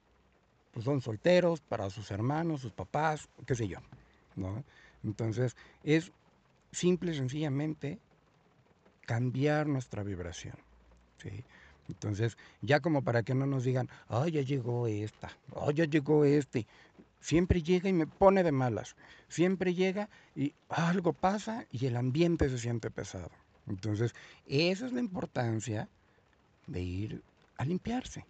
[0.73, 3.81] pues son solteros, para sus hermanos, sus papás, qué sé yo,
[4.35, 4.65] ¿no?
[5.05, 6.11] Entonces es
[6.73, 7.99] simple y sencillamente
[9.05, 10.57] cambiar nuestra vibración,
[11.23, 11.45] ¿sí?
[11.89, 16.25] Entonces, ya como para que no nos digan, ay, ya llegó esta, ay, ya llegó
[16.25, 16.67] este.
[17.21, 18.97] Siempre llega y me pone de malas.
[19.29, 23.31] Siempre llega y algo pasa y el ambiente se siente pesado.
[23.67, 24.15] Entonces,
[24.47, 25.89] esa es la importancia
[26.67, 27.23] de ir
[27.59, 28.25] a limpiarse.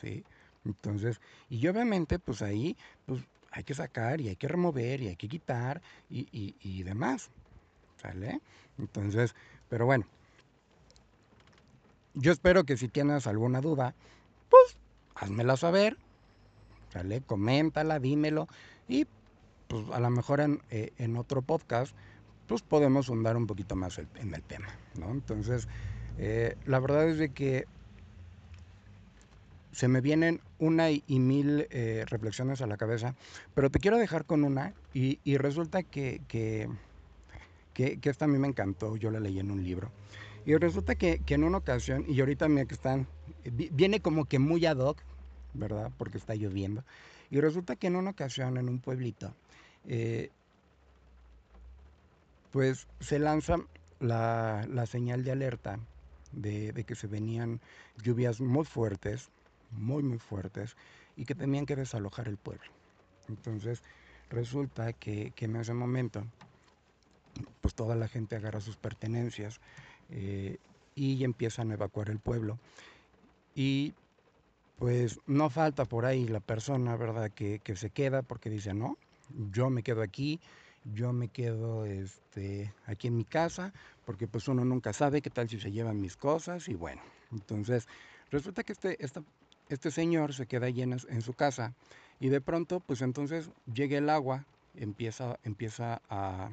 [0.00, 0.24] ¿sí?
[0.64, 5.16] Entonces, y obviamente, pues ahí, pues hay que sacar y hay que remover y hay
[5.16, 7.30] que quitar y, y, y demás.
[8.02, 8.40] ¿Sale?
[8.78, 9.34] Entonces,
[9.70, 10.04] pero bueno,
[12.14, 13.94] yo espero que si tienes alguna duda,
[14.50, 14.76] pues
[15.14, 15.96] házmela saber,
[16.92, 17.22] ¿sale?
[17.22, 18.48] Coméntala, dímelo
[18.88, 19.06] y
[19.68, 21.94] pues a lo mejor en, eh, en otro podcast
[22.46, 24.68] pues podemos hundar un poquito más en el tema,
[24.98, 25.10] ¿no?
[25.10, 25.66] Entonces,
[26.18, 27.66] eh, la verdad es de que
[29.76, 33.14] se me vienen una y, mil eh, reflexiones a la cabeza,
[33.54, 36.70] pero te quiero dejar con una y, resulta que, que,
[37.74, 39.90] que, esta a mí me encantó, yo la leí en un libro.
[40.46, 43.06] Y resulta que, en una ocasión, y ahorita mira que están,
[43.44, 45.02] viene como que muy ad hoc,
[45.52, 45.92] ¿verdad?
[45.98, 46.82] Porque está lloviendo.
[47.28, 49.34] Y resulta que en una ocasión, en un pueblito,
[49.84, 50.30] eh,
[52.50, 53.58] pues se lanza
[54.00, 55.78] la, señal de alerta
[56.32, 57.60] de, que se venían
[58.02, 59.28] lluvias muy fuertes,
[59.76, 60.76] muy, muy fuertes,
[61.16, 62.70] y que tenían que desalojar el pueblo.
[63.28, 63.82] Entonces,
[64.30, 66.26] resulta que, en ese momento,
[67.60, 69.60] pues toda la gente agarra sus pertenencias
[70.10, 70.58] eh,
[70.94, 72.58] y empiezan a evacuar el pueblo.
[73.54, 73.94] Y
[74.78, 78.98] pues no falta por ahí la persona, ¿verdad?, que, que se queda porque dice, no,
[79.50, 80.40] yo me quedo aquí,
[80.94, 83.72] yo me quedo este, aquí en mi casa,
[84.04, 87.02] porque pues uno nunca sabe qué tal si se llevan mis cosas y bueno,
[87.32, 87.88] entonces
[88.30, 89.22] resulta que este,
[89.68, 91.74] este señor se queda ahí en, su casa
[92.20, 94.44] y de pronto pues entonces llega el agua,
[94.74, 96.50] empieza, empieza a,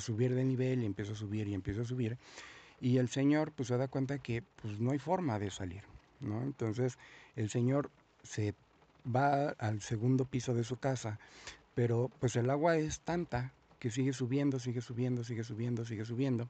[0.00, 2.18] subir de nivel y empieza a subir y empieza a subir
[2.80, 5.82] y el señor pues se da cuenta que pues no hay forma de salir,
[6.20, 6.42] ¿no?
[6.42, 6.98] Entonces
[7.36, 7.90] el señor
[8.22, 8.54] se
[9.04, 11.18] va al segundo piso de su casa,
[11.74, 16.48] pero pues el agua es tanta que sigue subiendo, sigue subiendo, sigue subiendo, sigue subiendo.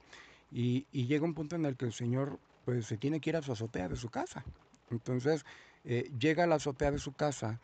[0.52, 3.42] Y, llega un punto en el que el señor pues se tiene que ir a
[3.42, 4.44] su azotea de su casa.
[4.90, 5.44] Entonces
[5.84, 7.60] eh, llega a la azotea de su casa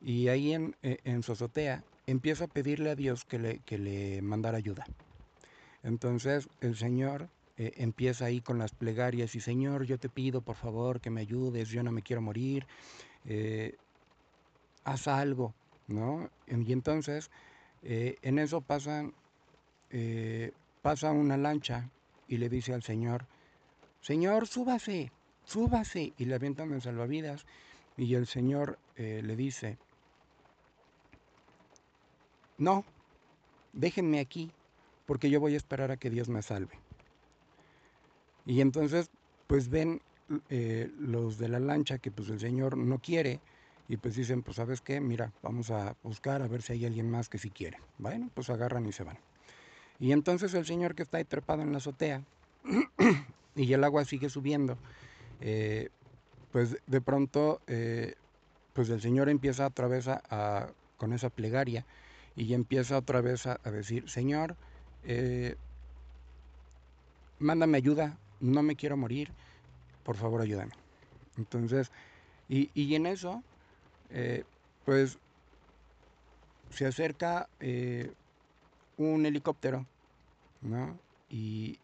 [0.00, 3.78] y ahí en, eh, en, su azotea empieza a pedirle a Dios que le, que
[3.78, 4.84] le mandara ayuda.
[5.82, 10.56] Entonces el Señor eh, empieza ahí con las plegarias y Señor, yo te pido por
[10.56, 12.66] favor que me ayudes, yo no me quiero morir,
[14.84, 15.54] haz algo,
[15.88, 16.30] ¿no?
[16.46, 17.30] Y entonces
[17.82, 19.12] eh, en eso pasan,
[19.90, 21.90] eh, pasa una lancha
[22.28, 23.26] y le dice al señor,
[24.00, 25.12] Señor, súbase,
[25.44, 26.12] súbase.
[26.18, 27.46] Y le avientan en salvavidas
[27.96, 29.78] y el señor eh, le dice,
[32.58, 32.84] no,
[33.72, 34.50] déjenme aquí
[35.06, 36.78] porque yo voy a esperar a que Dios me salve.
[38.46, 39.10] Y entonces,
[39.46, 40.00] pues ven
[40.98, 43.40] los de la lancha que pues el Señor no quiere
[43.88, 47.10] y pues dicen, pues sabes qué, mira, vamos a buscar a ver si hay alguien
[47.10, 47.78] más que si quiere.
[47.98, 49.18] Bueno, pues agarran y se van.
[50.00, 52.22] Y entonces el señor que está ahí trepado en la azotea
[53.54, 54.78] y el agua sigue subiendo,
[55.40, 55.88] eh,
[56.52, 58.14] pues de pronto, eh,
[58.72, 61.84] pues el señor empieza otra vez a, con esa plegaria
[62.36, 64.56] y empieza otra vez a, decir, Señor,
[65.04, 65.56] eh,
[67.38, 69.30] mándame ayuda, no me quiero morir,
[70.04, 70.72] por favor ayúdame.
[71.36, 71.90] Entonces,
[72.48, 73.42] y, y en eso,
[74.84, 75.18] pues
[76.70, 77.48] se acerca
[78.96, 79.86] un helicóptero,
[80.62, 80.98] ¿no?
[81.30, 81.78] Y,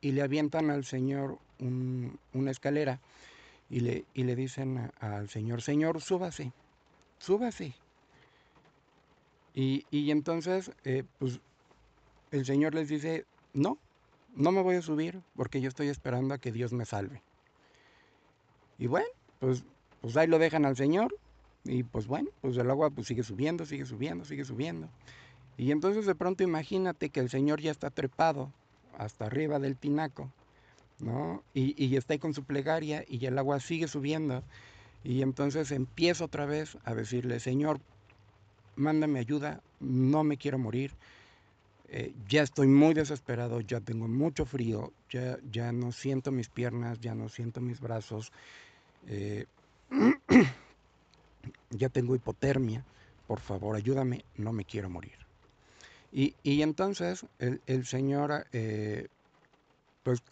[0.00, 3.00] le avientan al señor una escalera
[3.70, 6.52] y le, y le dicen al señor, señor, súbase,
[7.18, 7.74] súbase.
[9.54, 11.40] Y, y entonces, eh, pues
[12.30, 13.78] el señor les dice, no,
[14.34, 17.22] no me voy a subir porque yo estoy esperando a que Dios me salve.
[18.78, 19.08] Y bueno,
[19.40, 19.64] pues,
[20.00, 21.14] pues ahí lo dejan al señor
[21.64, 24.88] y pues bueno, pues el agua pues sigue subiendo, sigue subiendo, sigue subiendo.
[25.56, 28.50] Y entonces de pronto imagínate que el Señor ya está trepado
[28.98, 30.30] hasta arriba del tinaco,
[31.02, 31.42] ¿no?
[31.52, 34.42] Y, y está ahí con su plegaria y el agua sigue subiendo.
[35.04, 37.80] Y entonces empieza otra vez a decirle, Señor,
[38.76, 40.92] mándame ayuda, no me quiero morir.
[41.88, 47.00] Eh, ya estoy muy desesperado, ya tengo mucho frío, ya, ya no siento mis piernas,
[47.00, 48.32] ya no siento mis brazos.
[49.08, 49.44] Eh,
[51.70, 52.82] ya tengo hipotermia,
[53.26, 55.18] por favor ayúdame, no me quiero morir.
[56.14, 59.08] Y, entonces el, Señor eh,
[60.02, 60.22] pues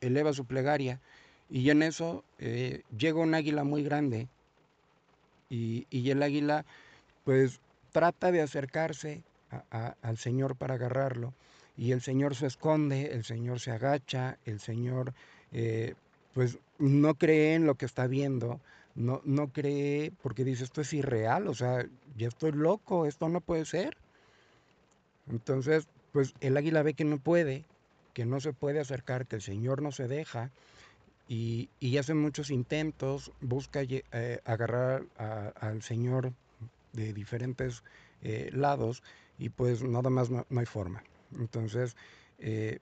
[0.00, 1.00] eleva su plegaria
[1.50, 4.28] y en eso eh, llega un águila muy grande
[5.50, 6.64] y, el águila
[7.24, 7.60] pues
[7.92, 9.22] trata de acercarse
[9.70, 11.32] al Señor para agarrarlo
[11.76, 15.14] y el Señor se esconde, el Señor se agacha, el Señor
[15.52, 15.94] eh,
[16.34, 18.60] pues no cree en lo que está viendo,
[18.94, 21.86] no, no cree porque dice esto es irreal, o sea,
[22.16, 23.96] ya estoy loco, esto no puede ser.
[25.30, 27.64] Entonces, pues el águila ve que no puede,
[28.18, 30.50] que no se puede acercar, que el Señor no se deja
[31.28, 35.04] y, hace muchos intentos, busca eh, agarrar
[35.60, 36.32] al Señor
[36.94, 37.84] de diferentes
[38.22, 39.04] eh, lados
[39.38, 41.04] y pues nada más no, hay forma.
[41.38, 41.94] Entonces,
[42.40, 42.80] eh,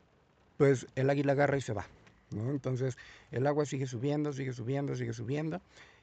[0.57, 1.87] pues el águila agarra y se va.
[2.31, 2.49] ¿no?
[2.51, 2.97] Entonces
[3.31, 5.61] el agua sigue subiendo, sigue subiendo, sigue subiendo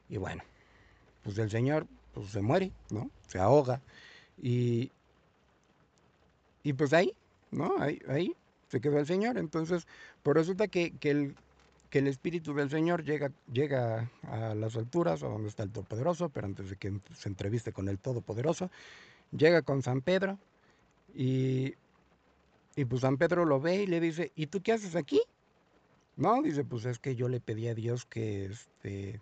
[0.09, 0.43] y bueno,
[1.23, 3.09] pues el señor pues se muere, ¿no?
[3.25, 3.81] Se ahoga.
[4.39, 4.91] Y,
[6.61, 7.15] y pues ahí,
[7.49, 7.81] ¿no?
[7.81, 8.35] Ahí, ahí
[8.73, 9.37] se quedó el Señor.
[9.37, 9.87] Entonces,
[10.23, 11.35] pues resulta que, que, el,
[11.91, 16.29] que el Espíritu del Señor llega, llega a las alturas, a donde está el Todopoderoso,
[16.29, 18.71] pero antes de que se entreviste con el Todopoderoso,
[19.31, 20.39] llega con San Pedro
[21.13, 21.75] y,
[22.75, 25.21] y pues San Pedro lo ve y le dice, ¿y tú qué haces aquí?
[26.15, 29.21] No, dice, pues es que yo le pedí a Dios que, este,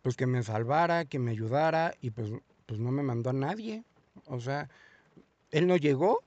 [0.00, 2.30] pues que me salvara, que me ayudara, y pues,
[2.64, 3.84] pues no me mandó a nadie.
[4.24, 4.70] O sea,
[5.50, 6.22] él no llegó,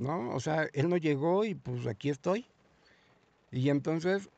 [0.00, 0.34] ¿no?
[0.34, 2.46] O sea, él no llegó y pues aquí estoy.
[3.52, 4.28] Y entonces,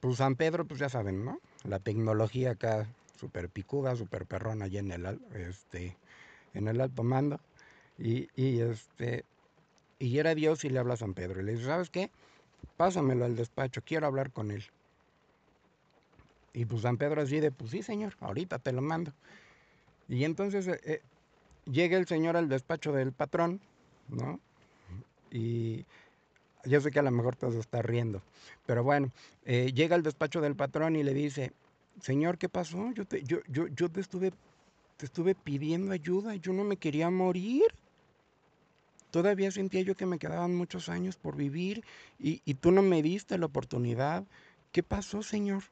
[0.00, 1.38] pues San Pedro, pues ya saben, ¿no?
[1.64, 2.86] La tecnología acá,
[3.18, 5.96] súper picuda, súper perrona allá en el, este,
[6.54, 7.40] en el alto mando.
[7.98, 9.24] Y, y, este,
[9.98, 11.40] y era Dios y le habla a San Pedro.
[11.40, 12.10] Y le dice, ¿sabes qué?
[12.76, 14.64] pásamelo al despacho, quiero hablar con él.
[16.52, 19.12] Y pues San Pedro así de, pues sí, señor, ahorita te lo mando.
[20.08, 21.02] Y entonces eh, eh,
[21.64, 23.60] llega el señor al despacho del patrón,
[24.08, 24.38] ¿no?
[25.32, 25.86] Y
[26.64, 28.22] yo sé que a lo mejor todo se está riendo,
[28.66, 29.10] pero bueno,
[29.44, 31.52] eh, llega al despacho del patrón y le dice,
[32.00, 32.92] señor, ¿qué pasó?
[32.92, 34.32] Yo te, yo, yo, yo te estuve,
[34.96, 37.64] te estuve pidiendo ayuda, yo no me quería morir.
[39.10, 41.84] Todavía sentía yo que me quedaban muchos años por vivir
[42.18, 44.24] y, tú no me diste la oportunidad.
[44.72, 45.64] ¿Qué pasó, Señor?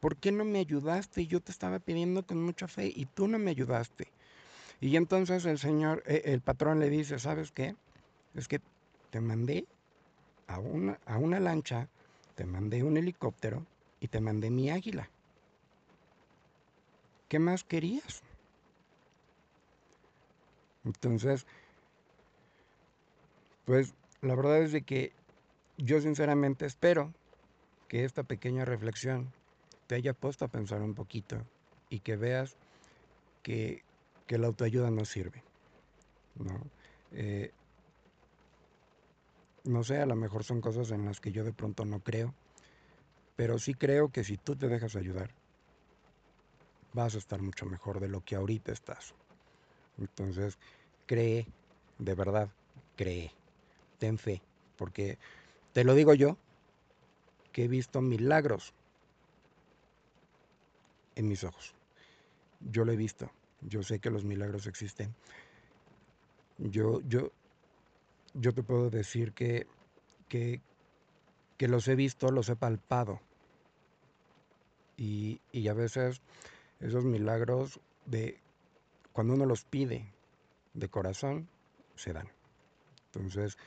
[0.00, 1.28] ¿Por qué no me ayudaste?
[1.28, 4.08] Yo te estaba pidiendo con mucha fe y tú no me ayudaste.
[4.80, 7.76] Y entonces el Señor, eh, el patrón le dice, ¿sabes qué?
[8.34, 8.60] Es que
[9.10, 9.66] te mandé
[10.46, 11.88] a una, a una lancha,
[12.34, 13.66] te mandé un helicóptero
[14.00, 15.08] y te mandé mi águila.
[17.28, 18.22] ¿Qué más querías?
[20.84, 21.46] Entonces,
[23.64, 25.12] pues la verdad es de que
[25.78, 27.12] yo sinceramente espero
[27.88, 29.32] que esta pequeña reflexión
[29.86, 31.44] te haya puesto a pensar un poquito
[31.88, 32.56] y que veas
[33.42, 33.82] que,
[34.28, 35.42] la autoayuda no sirve.
[36.36, 36.58] ¿no?
[37.10, 37.50] Eh,
[39.64, 42.34] no sé, a lo mejor son cosas en las que yo de pronto no creo,
[43.36, 45.30] pero sí creo que si tú te dejas ayudar,
[46.92, 49.14] vas a estar mucho mejor de lo que ahorita estás.
[49.98, 50.58] Entonces,
[51.06, 51.46] cree,
[51.98, 52.48] de verdad,
[52.96, 53.32] cree
[54.02, 54.42] ten fe,
[54.76, 55.16] porque
[55.72, 56.36] te lo digo yo,
[57.52, 58.74] que he visto milagros
[61.14, 61.72] en mis ojos.
[62.72, 65.14] Yo lo he visto, yo sé que los milagros existen.
[66.58, 67.30] Yo, yo,
[68.34, 69.66] yo te puedo decir que,
[70.28, 70.60] que,
[71.56, 73.20] que los he visto, los he palpado.
[74.96, 76.20] Y, y a veces
[76.80, 78.38] esos milagros de
[79.12, 80.06] cuando uno los pide
[80.74, 81.48] de corazón,
[81.96, 82.28] se dan.
[83.06, 83.58] Entonces,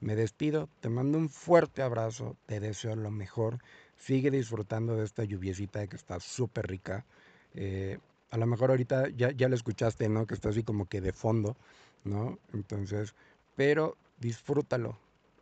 [0.00, 3.58] me despido, te mando un fuerte abrazo, te deseo lo mejor.
[3.96, 7.04] Sigue disfrutando de esta lluviecita que está súper rica.
[7.54, 7.98] Eh,
[8.30, 10.26] a lo mejor ahorita ya, ya lo escuchaste, ¿no?
[10.26, 11.56] Que está así como que de fondo,
[12.04, 12.38] ¿no?
[12.52, 13.14] Entonces,
[13.54, 14.96] pero disfrútalo,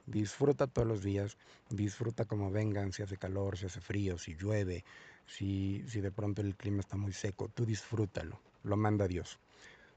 [0.06, 1.36] disfruta todos los días,
[1.68, 4.84] disfruta como vengan, si hace calor, si hace frío, si llueve,
[5.26, 9.38] si, si de pronto el clima está muy seco, tú disfrútalo, lo manda Dios,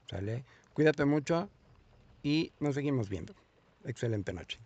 [0.08, 0.44] ¿sale?
[0.74, 1.48] Cuídate mucho
[2.22, 3.34] y nos seguimos viendo.
[3.84, 4.58] Excelente noche.